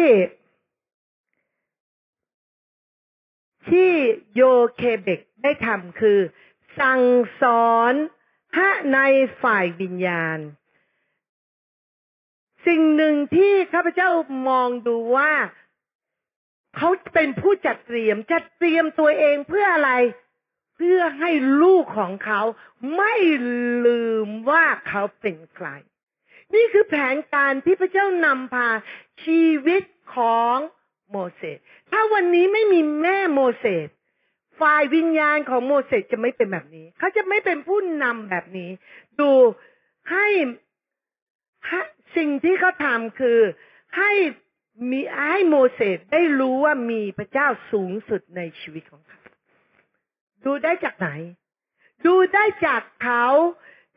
[3.69, 3.91] ที่
[4.35, 4.41] โย
[4.75, 6.19] เคเบกได้ทำคือ
[6.79, 7.03] สั่ง
[7.41, 7.93] สอน
[8.53, 8.97] พระใน
[9.43, 10.39] ฝ่ายวิญญาณ
[12.67, 14.09] สิ่งหนึ่งที่ข้าพเจ้า
[14.49, 15.31] มองดูว่า
[16.77, 19.91] เขาเป็นผู้จัดเตรียม จัดเตรียมตัวเองเพื่ออะไร
[20.75, 21.29] เพื่อให้
[21.61, 22.41] ลูกของเขา
[22.97, 23.15] ไม่
[23.85, 25.67] ลืมว่าเขาเป็นใคร
[26.53, 28.69] นี่คือแผนการที่พระเจ้านำพา
[29.23, 29.83] ชีวิต
[30.15, 30.55] ของ
[31.11, 31.57] โมเสส
[31.91, 33.87] ถ้าวันนี้ไม่มีแม่โมเสส
[34.59, 38.71] ฝ่ายวิญญาณของโมเสสจะไม่เป็นแบบนี้ เขาจะไม่เป็นผู้นำแบบนี้
[39.19, 39.31] ดู
[40.11, 40.27] ให้
[42.17, 43.39] สิ่งที่เขาทำคือ
[43.97, 44.11] ให้
[44.89, 49.19] มีให้โมเสสได้รู้ว่ามีพระเจ้าสูงสุดในชีวิตของเขา
[50.45, 51.09] ดูได้จากไหน
[52.05, 53.25] ดูได้จากเขา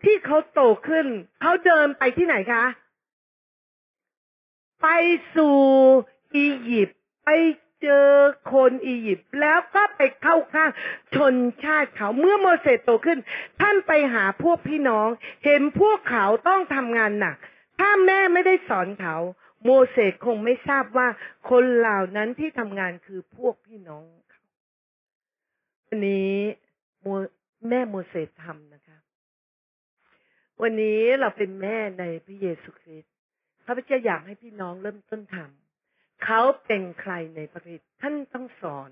[0.05, 1.07] ที่เขาโตขึ้น
[1.41, 2.65] เขาเดินไปที่ไหนคะ
[4.83, 4.89] ไป
[5.37, 5.59] สู่
[6.37, 7.31] อียิปต์ไป
[7.83, 8.09] เจอ
[8.53, 10.71] คนอียิปต์แล้วก็ไปเข้าข้าง
[11.15, 11.35] ชน
[11.65, 13.19] ชาติเขาเมื่อโมเสสโตขึ้น
[13.61, 15.09] ท่านไปหาพวกพี่น้อง
[15.45, 17.37] เห็นพวกเขาต้องทำงานหนัก
[17.79, 19.17] ถ้าแม่ไม่ได้สอนเขา
[19.65, 21.09] โมเสสคงไม่ทราบว่า
[21.51, 24.45] คนเหล่านั้นที่ทำงานคือพวกพี่น้องเขา
[25.89, 26.35] วันนี้
[27.69, 28.99] แม่โมเสสทำนะคะ
[30.63, 33.13] วันนี้เราเป็นแม่ในพระเยซูคริสต์
[33.67, 38.91] ข้าพเจ้าอยากให้พี่น้องเริ่มต้นทำเขาเป็นใครในพระคริสต์ท่านต้องสอน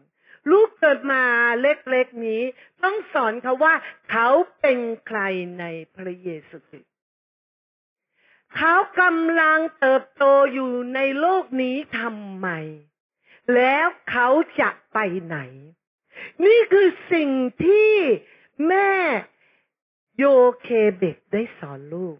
[0.51, 1.23] ลูกเกิดมา
[1.61, 2.43] เล็กๆนี้
[2.85, 3.75] ต้องสอนเขาว่า
[4.11, 4.29] เขา
[4.61, 5.21] เป็นใคร
[5.61, 5.65] ใน
[5.97, 6.92] พระเยซูคริสต์
[8.57, 12.49] เขากำลังเติบโตอยู่ในโลกนี้ทำไม
[13.55, 14.29] แล้วเขา
[14.61, 15.39] จะไปไหน
[16.45, 17.31] นี่คือสิ่ง
[17.65, 17.93] ที่
[18.69, 18.93] แม่
[20.19, 20.25] โย
[20.63, 22.17] เคเบกได้สอนลูก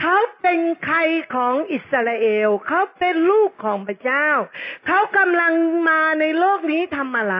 [0.00, 0.98] เขาเป็นใคร
[1.34, 4.28] ของอิสราเอล เขาเป็นลูกของพระเจ้า
[4.86, 5.52] เขากำลัง
[5.88, 7.36] มาในโลกนี้ทำอะไร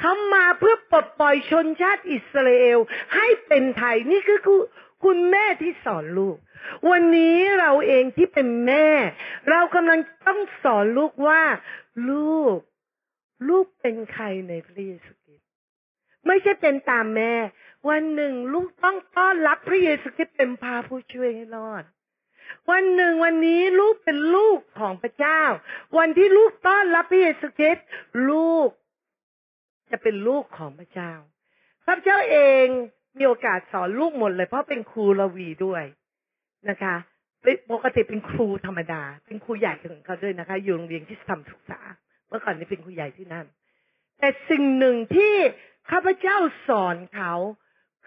[0.00, 2.78] เขามาเพื่อปลดปล่อยชนชาติอิสราเอล
[3.14, 4.62] ให้เป็นไทย นี่คือคุณ
[5.04, 6.36] คุณแม่ที่สอนลูก
[6.90, 8.88] วันนี้เราเองที่เป็นแม่
[9.50, 11.42] เรากำลังต้องสอนลูกว่า
[12.10, 12.56] ลูก
[13.48, 15.48] ลูกเป็นใครในพระเยซูคริสต์
[16.26, 17.34] ไม่ใช่เป็นตามแม่
[17.88, 21.84] วันหนึ่งลูกต้องต้อนรับพระเยซูคริสต์เป็นพาผู้ช่วยให้รอด
[22.70, 25.42] วันหนึ่งวันนี้ลูกเป็นลูกของพระเจ้า
[25.98, 27.86] วันที่ลูกต้อนรับพระเยซูคริสต์
[28.30, 28.68] ลูก
[29.90, 31.12] จะเป็นลูกของพระเจ้า
[31.84, 32.66] ข้าพเจ้าเอง
[33.18, 35.84] มีโอกาสสอนลูกหมดเลยเพราะเป็นครูระวีด้วย
[36.68, 36.94] นะคะ
[37.72, 41.80] ปกติเป็นครูธรรมดา เป็นครูใหญ่ของเขาด้วยนะคะ อยู่โรงเรียนที่ทำศึกษา
[42.28, 43.46] เมื่อก่อนนี้เป็นครูใหญ่ที่นั่น
[44.18, 45.34] แต่สิ่งหนึ่งที่
[45.90, 46.36] ข้าพเจ้า
[46.68, 47.34] สอนเขา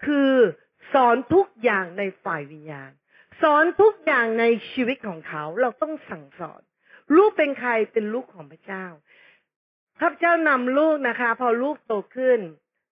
[0.04, 0.32] คือ
[0.94, 2.90] สอนทุกอย่างในฝ่ายวิญญาณ
[3.42, 6.60] สอนทุกอย่างในชีวิตของเขา เราต้องสั่งสอน
[7.16, 8.86] ลูกเป็นใครเป็นลูกของพระเจ้า
[10.00, 12.40] ข้าพเจ้านำลูกนะคะ พอลูกโตขึ้น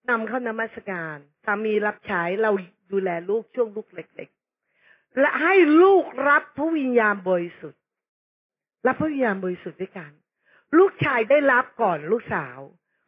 [0.09, 2.51] นำเข้านมัสการสามีรับใช้เรา
[2.91, 4.42] ดูแลลูกช่วงลูกเล็กๆ
[5.19, 7.79] และให้ลูกรับพระวิญญาณบริสุทธิ์
[8.87, 10.11] รับพระวิญญาณบริสุทธิ์ด้วยกัน
[10.77, 12.57] ลูกชายได้รับก่อนลูกสาว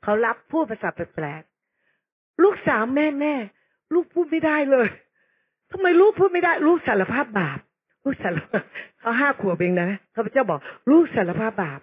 [0.03, 3.33] เขารับพูดภาษาแปลกๆลูกสาวแม่แม่
[3.93, 4.89] ลูกพูดไม่ได้เลย
[5.71, 7.59] ทำไมลูกพูดไม่ได้ ลูกสารภาพบาป
[8.03, 8.33] ลูกสาร
[8.99, 10.59] เขาห้าขวบเองนะเขาพเจ้าบอก
[10.91, 11.79] ลูกสารภาพบาป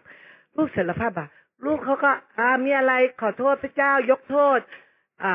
[0.57, 1.29] ลูกสารภาพบาป
[1.67, 4.59] ลูกเขาก็ อ่า มีอะไรขอโทษพระเจ้ายกโทษ
[5.25, 5.35] อ่า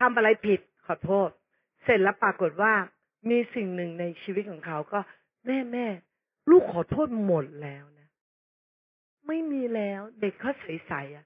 [0.00, 1.28] ทำอะไรผิดขอโทษ
[1.84, 2.74] เสร็จแล้วปรากฏว่า
[3.28, 5.00] มีสิ่งหนึ่งในชีวิตของเขาก็
[5.46, 5.86] แม่แม่
[6.50, 8.08] ลูกขอโทษหมดแล้วนะ
[9.26, 11.24] ไม่มีแล้วเด็กเขาใสๆอะ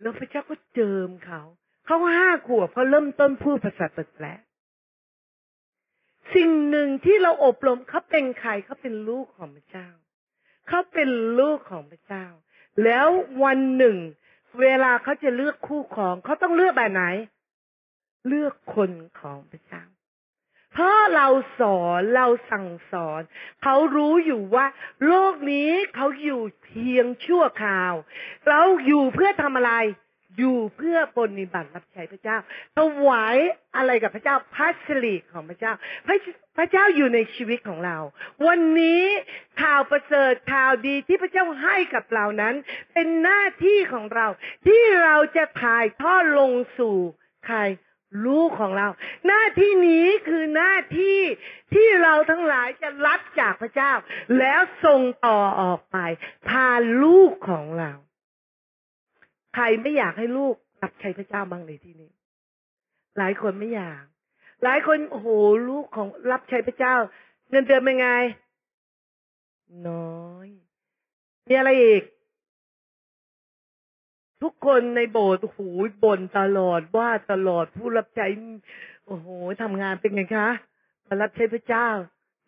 [0.00, 1.42] แล้วพระเจ้าก็เจิมเขา
[1.86, 9.88] เขาห้าขวบเขาเริ่มต้นพูดภาษาแปลกๆสิ่งหนึ่งที่เราอบรมเขาเป็นใครเขาเป็นลูกของพระเจ้า
[10.68, 12.26] เขาเป็นลูกของพระเจ้า
[12.84, 13.08] แล้ว
[13.44, 13.96] วันหนึ่ง
[14.60, 17.02] เวลาเขาจะเลือกคู่ครองเขาต้องเลือกแบบไหน
[18.28, 19.84] เลือกคนของพระเจ้า
[20.76, 21.28] พราะเรา
[21.60, 23.20] สอนเราสั่งสอน
[23.62, 24.66] เขารู้อยู่ว่า
[25.06, 27.94] โลกนี้เขาอยู่เพียงชั่วคราว
[28.48, 29.72] เราอยู่เพื่อทำอะไร
[30.38, 32.36] อยู่เพื่อปฏิบัติรับใช้พระเจ้า
[32.76, 33.36] ถวาย
[33.76, 35.72] อะไรกับพระเจ้าพัสลีของพระเจ้า
[36.06, 36.16] พระ
[36.56, 37.98] พระเจ้าอยู่ในชีวิตของเรา
[38.46, 39.04] วันนี้
[39.62, 42.54] ข่าวประเสริฐข่าวดีที่พระเจ้าให้กับเรานั้น
[42.92, 44.26] เป็นหน้าที่ของเรา
[44.66, 46.96] ที่เราจะถ่ายทอดลงสู่
[47.46, 47.58] ใคร
[48.26, 48.88] ลูกของเรา
[49.26, 51.18] หน้าที่นี้คือหน้าที่
[51.74, 53.92] ที่เราทั้งหลายจะรับจากพระเจ้า
[54.38, 55.98] แล้วส่งต่อออกไป
[56.48, 57.92] ผ่านลูกของเรา
[59.54, 62.10] ใครไม่อยากให้ลูกรับใช้พระเจ้าบ้างในที่นี้
[63.18, 64.02] หลายคนไม่อยาก
[64.64, 65.28] หลายคนโอ้โห
[65.68, 66.94] ลูกของรับใช้พระเจ้า
[67.50, 68.08] เงินเดือนเป็นไง
[69.88, 70.48] น้อย
[71.48, 72.02] มีอะไรอีก
[74.44, 75.60] ทุกคนในโบสถ์โอ้โห
[76.04, 78.26] บ่นตลอดว่าตลอดผู้รับใช้
[79.06, 79.26] โอ้โห
[79.62, 80.48] ทำงานเป็นไงคะ
[81.06, 81.88] มารับใช้พระเจ้า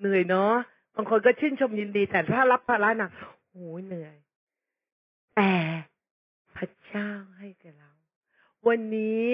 [0.01, 0.55] เหนื่อยเนาะ
[0.95, 3.11] บางคนก็ชื่นชมยินดี แต่ถ้ารับภาระหนัก
[3.49, 4.17] โอ้โหเหนื่อย
[5.37, 5.53] แต่
[6.57, 7.93] พระเจ้าให้แก่เรา
[8.69, 9.33] วันนี้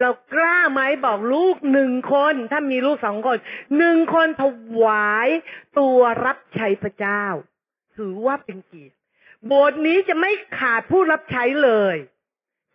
[0.00, 3.38] เรากล้าไหมบอกลูกหนึ่งคน ถ้ามีลูกสองคน
[3.78, 4.42] หนึ่งคนถ
[4.82, 5.28] วาย
[5.78, 7.24] ตัวรับใช้พระเจ้า
[7.96, 8.94] ถือว่าเป็นเกียรติ
[9.46, 11.96] โบสถ์นี้จะไม่ขาดผู้รับใช้เลย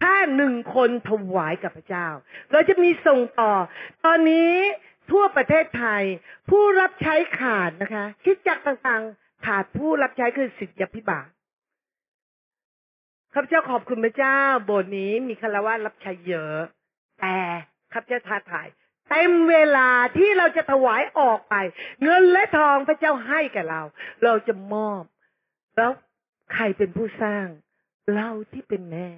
[0.03, 2.07] ถ้าหนึ่งคนถวายกับพระเจ้า
[2.51, 3.53] เราจะมีส่งต่อ
[4.05, 4.53] ตอนนี้
[5.11, 6.03] ทั่วประเทศไทย
[6.49, 11.27] ผู้รับใช้ขาดนะคะ คิดจักต่างๆ ขาดผู้รับใช้คือสิทธิพิบาล
[13.33, 16.59] ข้าพเจ้าขอบคุณพระเจ้า โบสถ์นี้มีคารวะรับใช้เยอะ
[17.21, 17.37] แต่
[17.93, 18.67] ข้าพเจ้าท้าทาย
[19.09, 21.55] เต็มเวลาที่เราจะถวายออกไป
[22.03, 23.81] เงินและทองพระเจ้าให้แก่เรา
[24.23, 25.03] เราจะมอบ
[25.77, 25.91] แล้ว
[26.53, 27.47] ใครเป็นผู้สร้าง
[28.15, 29.09] เราที่เป็นแม่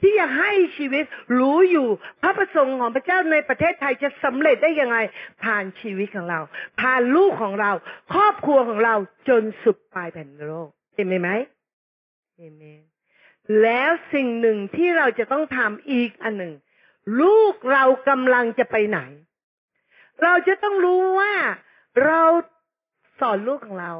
[0.00, 1.04] ที่อยากให้ชีวิต
[1.38, 1.88] รู้อยู่
[2.22, 4.96] พระประสงค์ของพระเจ้าในประเทศไทยจะสำเร็จได้ยังไง
[5.44, 6.40] ผ่านชีวิตของเรา
[6.80, 7.72] ผ่านลูกของเรา
[8.12, 8.94] ครอบครัวของเรา
[9.28, 11.30] จนสุดปลายแผ่นโลกเห็นไหม
[12.36, 12.82] เอเมน
[13.62, 16.54] แล้วสิ่งหนึ่งที่เราจะต้องทำอีกอันหนึ่ง
[17.20, 19.00] ลูกเรากำลังจะไปไหน
[20.22, 21.34] เราจะต้องรู้ว่า
[22.04, 22.22] เรา
[23.20, 23.92] สอนลูกของเรา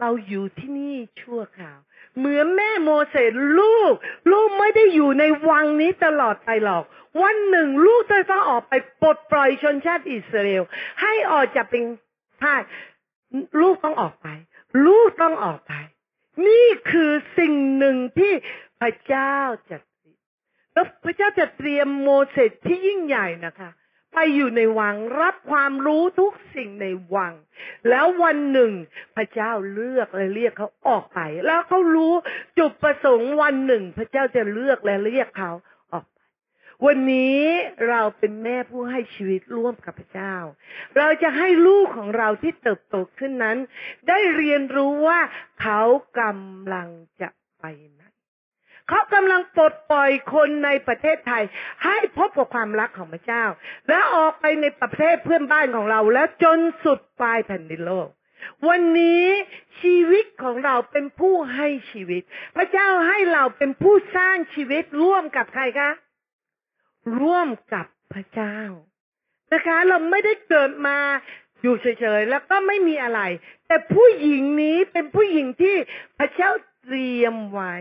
[0.00, 1.78] เราอยู่ที่นี่ชั่วคราว
[2.18, 3.92] เหมือนแม่โมเสสลูก
[4.32, 6.84] ลูกไม่ได้อยู่ในวังนี้ตลอดไปหรอก
[7.22, 10.62] วันหนึ่งลูกจะต้องออกไปปลดปล่อยชนชาติอิสราเอล
[11.02, 11.82] ให้ออกจากเป็น
[12.42, 12.62] ทาส
[13.60, 14.28] ลูกต้องออกไป
[14.86, 15.72] ลูกต้องออกไป
[16.46, 18.32] นี่คือสิ่งหนึ่งที่
[18.80, 19.36] พระเจ้า
[19.70, 19.76] จะ
[20.74, 23.70] แล้วพระเจ้าจะเตรียมโมเสสที่ยิ่งใหญ่นะคะ
[24.18, 27.32] ไปอยู่ในวังรับความรู้ทุกสิ่งในวัง
[27.88, 28.72] แล้ววันหนึ่ง
[29.16, 32.14] พระเจ้าเลือกและเรียกเขาออกไป แล้วเขารู้
[32.58, 35.52] จุดประสงค์วันหนึ่ง พระเจ้าจะเลือกและเรียกเขา
[35.92, 36.18] ออกไป
[36.86, 37.40] วันนี้
[37.88, 40.36] เราเป็นแม่ผู้ให้ชีวิตร่วมกับพระเจ้า
[40.96, 43.58] เราจะให้ลูกของเราที่เติบโตขึ้นนั้น
[44.08, 45.20] ได้เรียนรู้ว่า
[45.62, 45.80] เขา
[46.20, 46.88] กำลัง
[47.20, 47.28] จะ
[47.60, 48.05] ไปไหน
[48.88, 51.44] เขากำลังปลดปล่อยคนในประเทศไทย
[51.84, 53.44] ให้พบกับความรักของพระเจ้า
[53.88, 58.08] และออกไปในประเทศเพื่อนบ้านของเรา และจนสุดปลายแผ่นดินโลก
[58.68, 59.24] วันนี้
[59.80, 62.22] ชีวิตของเราเป็นผู้ให้ชีวิต
[62.56, 65.90] พระเจ้าให้เราเป็นผู้สร้างชีวิตร่วมกับใครคะ
[67.20, 68.58] ร่วมกับพระเจ้า
[69.52, 70.98] นะคะ เราไม่ได้เกิดมา
[71.62, 71.86] อยู่เฉ
[72.18, 73.20] ยๆแล้วก็ไม่มีอะไร
[73.66, 75.76] แต่ผู้หญิงนี้เป็นผู้หญิงที่
[76.18, 76.50] พระเจ้า
[76.82, 77.76] เตรียมไว้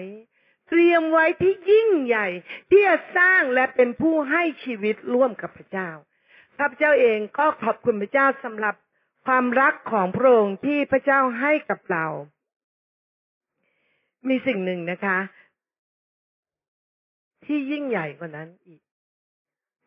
[0.69, 2.27] เตรียมไว้ที่ยิ่งใหญ่
[2.69, 5.89] ที่จะสร้างและเป็นผู้ให้ชีวิตร่วมกับพระเจ้า
[6.57, 8.75] ข้าพเจ้าเองก็ขอบคุณพระเจ้าสำหรับ
[9.25, 12.05] ความรักของพระองค์ที่พระเจ้าให้กับเรา
[14.27, 15.19] มีสิ่งหนึ่งนะคะ
[17.45, 18.81] ที่ยิ่งใหญ่กว่านั้นอีก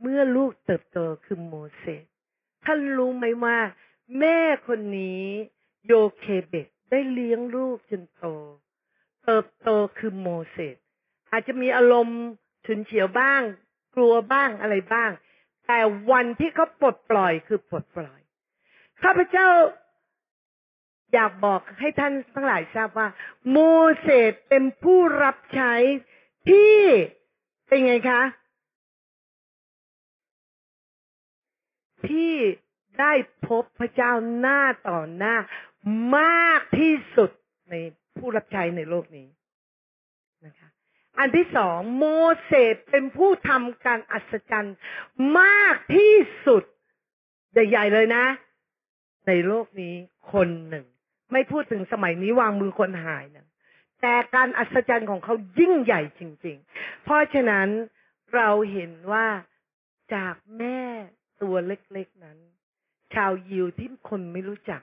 [0.00, 2.04] เมื่อลูกเติบโตคือโมเสส
[2.64, 3.58] ท่านรู้ไหมว่า
[4.18, 5.24] แม่คนนี้
[5.86, 8.24] โยเคเบตได้เลี้ยงลูกจนโต
[9.30, 10.76] เติบโตคือโมเสส
[11.30, 12.20] อาจจะมีอารมณ์
[12.66, 13.42] ฉุนเฉียวบ้าง
[13.96, 15.10] กลัวบ้างอะไรบ้าง
[15.66, 15.78] แต่
[16.10, 18.20] วันที่เขาปลดปล่อยคือปลดปล่อย
[19.02, 19.48] ข้าพเจ้า
[21.12, 23.08] อยากบอกให้ท่านทั้งหลายทราบว่า
[23.50, 23.58] โม
[24.00, 25.74] เสสเป็นผู้รับใช้
[26.50, 26.78] ที่
[27.66, 28.22] เป็นไงคะ
[32.08, 32.34] ที่
[33.00, 33.12] ได้
[33.46, 35.34] พบพระเจ้าหน้าต่อหน้า
[36.16, 37.30] มากที่สุด
[37.70, 37.74] ใน
[38.18, 39.28] ผู้รับใช้ในโลกนี้
[40.46, 40.68] นะคะ
[41.18, 42.04] อันที่สองโม
[42.44, 44.76] เสสเป็นผู้ทำการอัศจรรย์
[45.38, 46.14] มากที่
[46.46, 46.62] สุด
[47.52, 48.24] ใหญ่ๆเลยนะ
[49.26, 49.94] ในโลกนี้
[50.32, 50.86] คนหนึ่ง
[51.32, 53.46] ไม่พูดถึงสมัยนี้วางมือคนหายนะ
[54.02, 57.68] แต่การอัศจรรย์ของเขายิ่งใหญ่จริง ๆ เพราะฉะนั้น
[58.34, 59.26] เราเห็นว่า
[60.14, 60.80] จากแม่
[61.42, 62.38] ตัวเล็กๆนั้น
[63.14, 64.80] ชาวยิวที่คนไม่รู้จัก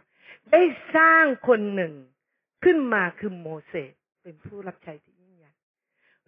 [0.51, 0.61] ได้
[0.95, 1.93] สร้างคนหนึ่ง
[2.65, 5.53] ขึ้นมาคือโมเสสเป็นผู้รับใช้ที่ยิ่งใหญ่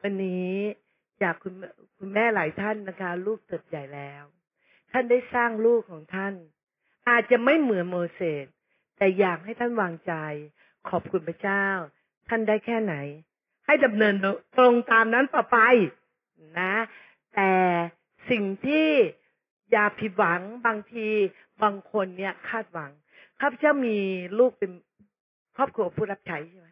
[0.01, 0.51] วันนี้
[1.19, 1.53] อยากคุณ
[1.97, 4.23] คุณแม่หลายท่านนะคะ ลูกเติบใหญ่แล้ว
[4.91, 6.33] ท่านได้สร้างลูกของท่าน
[7.09, 8.45] อาจจะไม่เหมือนโมเสส
[8.97, 10.13] แต่อยากให้ท่านวางใจ
[10.89, 11.65] ขอบคุณพระเจ้า
[12.27, 12.95] ท่านได้แค่ไหน
[13.65, 14.15] ให้ดำเนิน
[14.57, 15.59] ตรงตามนั้นต่อไป
[16.59, 16.73] นะ
[17.35, 17.51] แต่
[18.29, 18.89] สิ่งที่
[19.71, 21.07] อย่าผิดหวังบางที
[21.63, 22.91] บางคนเนี่ยคาดหวัง
[23.39, 23.97] ข้าพเจ้ามี
[24.39, 24.71] ลูกเป็น
[25.57, 26.69] ครอบครัวผู้รับใช้ใช่ไหม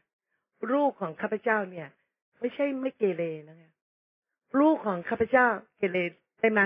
[0.74, 1.88] ลูกของข้าพเจ้าเนี่ย
[2.40, 3.72] ไม่ใช่ไม่เกเรนะคะ
[4.60, 5.98] ลูกของข้าพเจ้าเกเร
[6.40, 6.62] ได้ไหม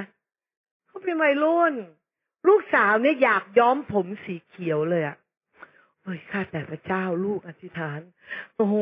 [0.88, 1.74] เขาเป็นวัยรุ่น
[2.48, 5.18] ลูกสาวเนี่ยอยากย้อมผมสีเขียวเลยอะ
[6.04, 8.00] เฮ้ยข้าแต่พระเจ้าลูกอธิษฐาน
[8.56, 8.76] โอ้โห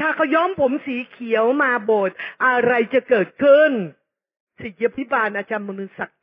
[0.00, 3.70] ถ้าเขาย้อมผมสีเขียวมาโบสถ์อะไรจะเกิดขึ้น
[4.60, 6.20] สิยพิบาลอาจารย์มนุศักดิ์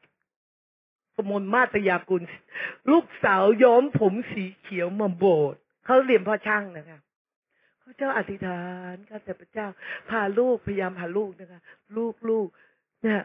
[1.15, 2.21] กมลมาตยากุล
[2.91, 6.99] ลูกสาวย้อมผมสีเขียวมาโบสถ์ เขาเรียนพ่อช่างนะคะ
[7.80, 8.62] เขาเจ้าอธิษฐา
[8.93, 9.67] นข้าแต่พระเจ้า
[10.10, 11.62] พาลูกพยายามพาลูกนะคะ
[11.97, 12.47] ลูกลูก
[13.04, 13.21] เนี่ย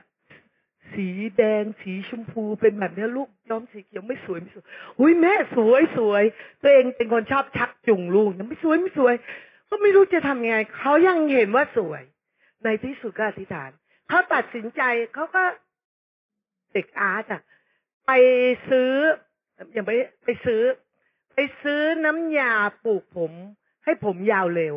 [0.92, 4.66] สีแดงสีชมพูเป็นแบบนี้ลูกย้อมสีเขียวไม่สวยไม่สวย
[5.00, 6.22] อุ้ยแม่สวยสวย
[6.62, 9.14] ตัวเองเป็นคนชอบชักจุงลูกนะไม่สวยไม่สวย
[9.68, 12.02] ก็ไม่รู้จะทำยังไงเขายังเห็นว่าสวย
[12.64, 13.70] ในที่สุดก็อธิษฐาน
[14.08, 14.82] เขาตัดสินใจ
[15.14, 15.42] เขาก็
[16.72, 17.42] เด็กอาร์ตอะ
[18.06, 18.10] ไป
[18.68, 18.90] ซื้อ
[19.72, 19.92] อย่างไป
[20.24, 20.62] ไปซื้อ
[21.34, 22.52] ไปซื้อน้ำยา
[22.84, 23.32] ปลูกผม
[23.84, 24.76] ให้ผมยาวเร็ว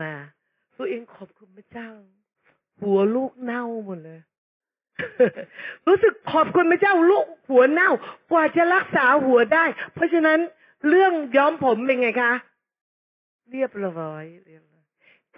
[0.00, 0.12] มา
[0.76, 1.90] ตัวเองขอบคุณพระเจ้า
[2.80, 4.20] หัวลูกเน่าหมดเลย
[5.86, 7.90] รู้สึกขอบคุณพระเจ้าลูกหัวเน่า
[8.32, 10.38] กว่าจะรักษาหัวได้ เพราะฉะนั้น
[10.88, 12.32] เรื่องย้อมผมเป็นไงคะ
[13.50, 14.84] เรียบร้อยเรียบร้อย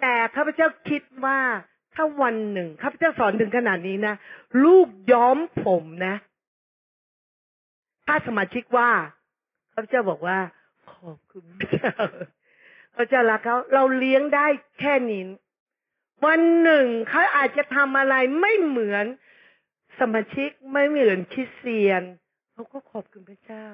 [0.01, 1.39] แต่ข้าพเจ้าคิดว่า
[1.93, 4.15] ถ้าวันหนึ่งข้าพเจ้าสอนถึงขนาดนี้นะ
[4.65, 6.15] ลูกย้อมผมนะ
[8.07, 8.89] ถ้าสมาชิกว่า
[9.79, 10.39] ข้าเจ้าบอกว่า
[10.93, 11.93] ขอบคุณพระเจ้า
[12.95, 14.47] พระเจ้ารักเขาเราเลี้ยงได้
[14.79, 15.23] แค่นี้
[16.25, 19.05] วันหนึ่งเขาอาจจะทำอะไรไม่เหมือน
[19.99, 22.01] สมาชิกไม่เหมือนคริสเตียน
[22.53, 23.67] เขาก็ขอบคุณพระเจ้า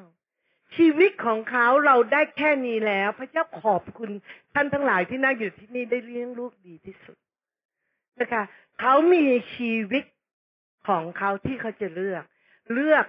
[0.76, 4.10] ชีวิตของเขาเราได้แค่นี้แล้ว พระเจ้าขอบคุณ
[4.54, 7.18] ท่านทั้งหลายที่นั่งอยู่ที่นี่ได้เลี้ยงลูกดีที่สุด
[8.20, 8.44] นะคะ
[8.80, 10.04] เขามีชีวิต
[10.88, 12.24] ของเขาที่เขาจะเลือก
[12.74, 13.06] เลือก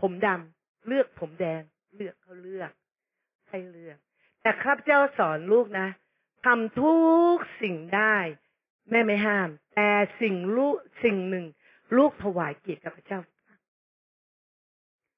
[0.00, 1.62] ผมดำเลือกผมแดง
[1.94, 2.72] เลือกเขาเลือก
[3.48, 3.98] ให้เลือก
[4.42, 5.88] แต่ข้าพเจ้าสอนลูกนะ
[6.44, 6.96] ทำทุ
[7.34, 8.16] กสิ่งได้
[8.90, 10.74] แม่ไม่ห้าม แต่สิ่งลูก
[11.04, 11.44] สิ่งหนึ่ง
[11.96, 13.20] ลูกถวายเกียรติกับพระเจ้า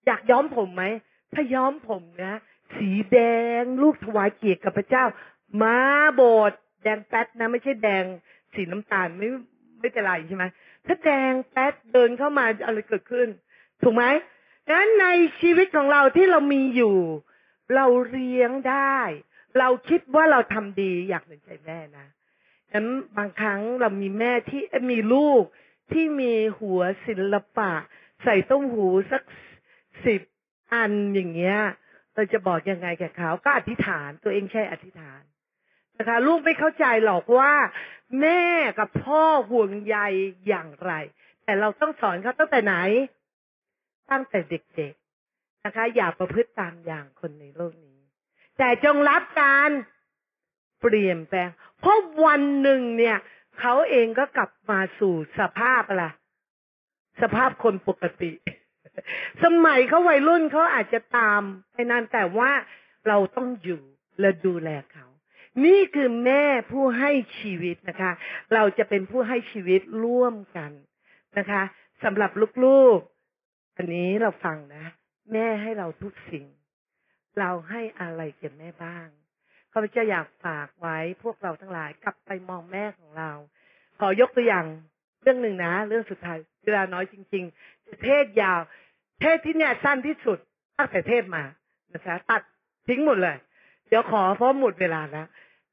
[0.07, 0.85] อยากย้อมผมไหม
[1.33, 2.35] ถ้าย้อมผมนะ
[2.77, 3.19] สีแด
[3.61, 5.05] งลูกถวายเกียรติกับพระเจ้า
[5.63, 5.79] มา
[6.15, 8.05] โบสถ์แดงแป๊ดนะ ไม่ใช่แดง
[8.55, 9.29] สีน้ำตาลไม่
[9.81, 10.45] ไม่เป็นไรใช่ไหม
[10.87, 13.29] ถ้าแดงแป๊ดเดินเข้ามาอะไรเกิดขึ้น
[13.83, 14.05] ถูกไหม
[14.67, 15.07] ดังนั้นใน
[15.41, 16.97] ชีวิตของเราที่เรามีอยู่
[17.75, 18.99] เราเลี้ยงได้
[19.59, 22.07] เราคิดว่าเราทำดีอยากเห็นใจแม่นะ
[22.71, 25.43] ฉะนั้นบางครั้งเรามีแม่ที่มีลูก
[25.93, 27.73] ที่มีหัวศิลปะ
[28.25, 29.23] ใส่ต้มหูสัก
[30.07, 30.21] สิบ
[30.73, 31.59] อันอย่างเงี้ย
[32.15, 35.21] เราจะบอกยังไงแก่เขาก็อธิษฐานตัวเองใช่อธิษฐาน
[35.99, 37.53] นะคะลูกไม่เข้าใจหรอกว่า
[38.21, 38.43] แม่
[38.79, 39.99] กับพ่อห่วงใย
[40.49, 40.93] อย่างไร
[41.45, 42.77] แต่เราต้องสอนเขาตั้งแต่ไหน
[44.11, 47.99] ตั้งแต่เด็กๆนะคะ อย่าประพฤติตามอย่างคนในโลกนี้
[48.59, 49.71] แต่จงรับการ
[50.81, 51.49] เปลี่ยนแปลง
[51.81, 53.17] เพราะวันหนึ่งเนี่ย
[53.61, 56.05] เขาเองก็กลับมาสู่สภาพอะไร
[57.23, 58.33] สภาพคนปกติ
[59.45, 62.51] สมัยเขาวัยรุ่นเขาอาจจะตามไปนานแต่ว่า
[63.09, 63.83] เราต้องอยู่
[64.21, 65.07] และดูแลเขา
[65.65, 68.13] นี่คือแม่ผู้ให้ชีวิตนะคะ
[68.55, 70.73] เราจะเป็นผู้ให้ชีวิตร่วมกัน
[71.39, 71.63] นะคะ
[72.05, 72.31] สำหรับ
[72.65, 73.14] ลูกๆ
[73.77, 74.85] อันนี้เราฟังนะ
[75.33, 76.47] แม่ให้เราทุกสิ่ง
[77.39, 79.07] เราให้อะไรแก่แม่บ้าง
[79.73, 83.31] ข้าพเจ้าอยากฝากไว้พวกเราทั้งหลายกลับไปมองแม่ของเรา
[83.99, 84.67] ขอยกตัวอย่าง
[85.23, 88.61] เรื่องหนึ่งนะ เรื่องสุดท้ายเวลาน้อยจริงๆจะเทศยาว
[89.21, 90.39] เทศที่เนี่ยสั้นที่สุด
[90.79, 91.45] ตั้งแต่เทศมา
[91.95, 92.43] นะคะตัด
[92.89, 93.37] ทิ้งหมดเลย
[93.89, 95.27] เดี๋ยวขอเพราะหมดเวลาแล้ว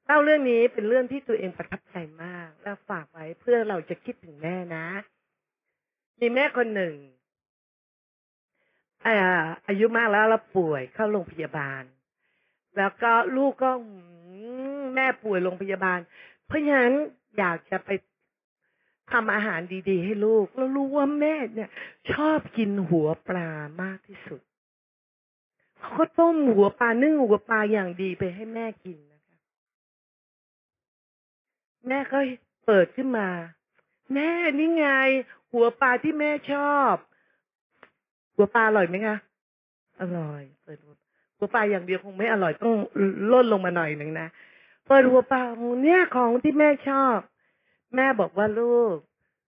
[0.05, 4.85] เล่าเรื่องนี้เป็นเรื่องที่ตัวเองประทับใจมาก แล้วฝากไว้เพื่อเราจะคิดถึงแม่นะ
[6.19, 6.95] มีแม่คนหนึ่ง
[9.05, 9.15] อา
[9.67, 11.83] อายุมากแล้วแล้วป่วยเข้าโรงพยาบาล
[12.77, 13.71] แล้วก็ลูกก็
[14.95, 15.99] แม่ป่วยโรงพยาบาล
[16.45, 16.93] เพราะฉะนั้น
[17.37, 17.89] อยากจะไป
[19.11, 21.69] ทำอาหารดีๆ ให้ลูก แล้วรู้ว่าแม่เนี่ย
[22.11, 23.49] ชอบกินหัวปลา
[23.81, 24.41] มากที่สุด
[25.79, 29.37] เขาก็ต้มหัวปลานึ่งหัวปลาอย่างดีไปให้แม่กินนะคะ
[31.87, 32.19] แม่ก็
[32.65, 33.29] เปิดขึ้นมา
[34.13, 34.87] แม่นี่ไง
[35.51, 36.95] หัวปลาที่แม่ชอบ
[38.41, 39.17] หัวปลาอร่อยไหมคะ
[40.01, 40.79] อร่อยเปิด
[41.37, 42.73] หัวปลาอย่างเดียวคงไม่อร่อยต้อง
[43.31, 44.27] ลดลงมาหน่อยหนึ่งนะ
[44.87, 45.41] เปิดหัวปลา
[45.83, 47.19] เนี่ยของที่แม่ชอบ
[47.95, 48.97] แม่บอกว่าลูก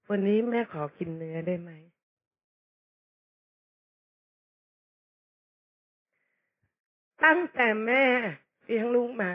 [0.09, 1.71] วันนี้แม่ขอกินเนื้อได้ไหม
[7.23, 8.03] ตั้งแต่แม่
[8.65, 9.31] เลี้ยงลูกมา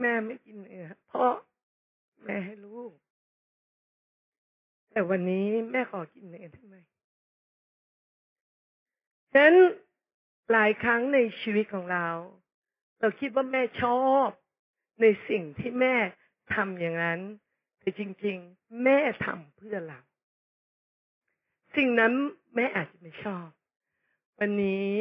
[0.00, 1.32] แม่ไม่กินเนื้อเพราะ
[2.24, 2.92] แม่ให้ลูก
[4.96, 6.76] แต่วันนี้แม่ขอกินเนื้อได้ไหม
[9.32, 9.56] ฉะนั้น
[10.52, 12.08] หลายครั้งในชีวิตของเรา
[13.00, 14.28] เราคิดว่าแม่ชอบ
[15.00, 15.94] ในสิ่งที่แม่
[16.54, 17.20] ทำอย่างนั้น
[17.80, 20.00] แต่จริง ๆ แม่ทำเพื่อเรา
[21.76, 22.12] สิ่งนั้น
[22.54, 23.46] แม่อาจจะไม่ชอบ
[24.38, 24.92] วันนี้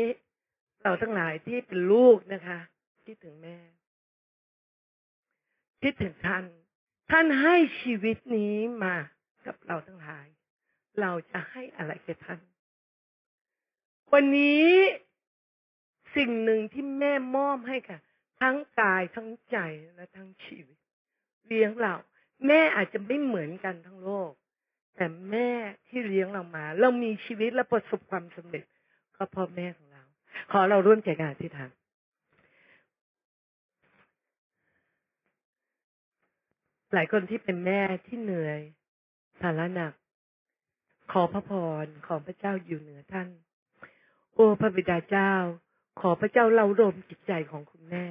[0.84, 2.60] เราทั้งหลายที่เป็นลูกนะคะ
[3.06, 3.58] คิดถึงแม่
[5.82, 6.44] คิดถึงท่าน
[7.12, 8.96] ท่านให้ชีวิตนี้มา
[9.46, 10.28] กับเราทั้งหลาย
[11.02, 12.40] เราจะให้อะไรแก่ท่าน
[14.14, 14.70] วันนี้
[16.16, 18.00] สิ่งหนึ่งที่แม่มอบให้ค่ะ
[18.42, 19.58] ทั้งกายทั้งใจ
[19.96, 20.78] และทั้งชีวิต
[21.48, 21.96] เลี้ยงเรา
[22.48, 24.32] แม่อาจจะไม่เหมือนกันทั้งโลก
[24.96, 25.50] แต่แม่
[25.88, 28.66] ที่เลี้ยงเรามา เรามีชีวิตและประสบความสำเร็จ
[29.18, 30.04] ก็เพราะแม่ของเรา
[30.52, 31.72] ขอเราร่วมใจกันอธิษฐาน
[36.94, 38.62] หลายคนที่เป็นแม่ที่เหนื่อย
[39.42, 39.94] ภาระหนัก
[41.12, 41.52] ขอพระพ
[41.84, 43.28] รของพระเจ้าอยู่เหนือท่าน
[44.36, 45.34] โอ้พระบิดาเจ้า
[46.02, 48.06] ขอพระเจ้าเรารมจิตใจของคุณแม่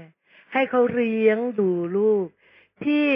[0.53, 2.27] ให้เขาเลี้ยงดูลูก
[2.85, 3.07] ที่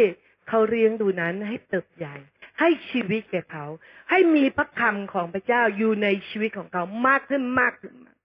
[0.48, 2.16] เขาเลี้ยงดูนั้นให้เติบใหญ่
[2.60, 3.66] ให้ชีวิตแก่เขา
[4.10, 8.16] ให้มีพระคำของพระเจ้าอยู่ในชีวิตของเขามากขึ้นมากขึ้นมาก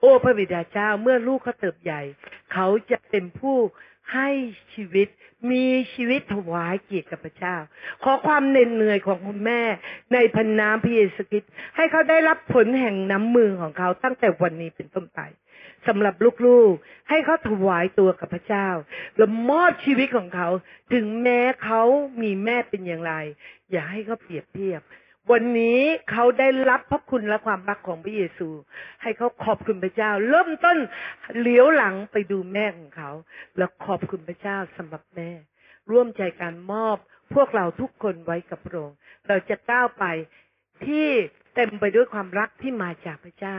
[0.00, 2.02] โอ้พระบิดาเจ้าเมื่อลูกเขาเติบใหญ่
[2.52, 3.56] เขาจะเป็นผู้
[4.14, 4.28] ให้
[4.74, 5.08] ชีวิต
[5.50, 7.56] มีชีวิตถวายเกียรติกับพระเจ้า
[8.02, 9.62] ขอความเหน็ดเหนื่อยของคุณแม่
[10.12, 15.20] ในพันน้ำพระเยซูคริสต์ให้เขาได้รับผลแห่งน้ำมือของเขาตั้งแต่วันนี้เป็นต้นไป
[15.86, 16.14] สำหรับ
[16.46, 18.68] ลูกๆ ให้เขาถวายตัวกับพระเจ้า
[19.16, 20.48] และมอบชีวิตของเขา
[20.92, 21.82] ถึงแม้เขา
[22.22, 23.12] มีแม่เป็นอย่างไร
[23.70, 24.80] อย่าให้เขาเปรียบเทียบ
[25.32, 28.48] วันนี้เขาได้รับพระคุณและความรักของพระเยซู
[29.02, 30.78] ให้เขาขอบคุณพระเจ้า เริ่มต้น
[31.40, 33.10] เลี้ยวหลังไปดูแม่ของเขา
[33.56, 35.30] แล้วขอบคุณพระเจ้าสำหรับแม่
[35.90, 36.96] ร่วมใจการมอบ
[37.34, 38.96] พวกเราทุกคนไว้กับพระองค์
[39.28, 40.04] เราจะก้าวไป
[40.86, 41.06] ที่
[41.54, 43.58] เต็มไปด้วยความรักที่มาจากพระเจ้า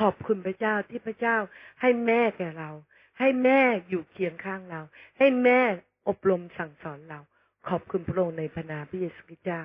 [0.00, 1.36] ขอบคุณพระเจ้าที่พระเจ้า
[1.80, 2.70] ให้แม่แก่เรา
[3.18, 4.82] ให้แม่อยู่เคียงข้างเรา
[5.18, 5.60] ให้แม่
[6.08, 7.20] อบรมสั่งสอนเรา
[7.68, 9.60] ขอบคุณพระองค์ในพระนามพระเยซูคริสต์เจ้า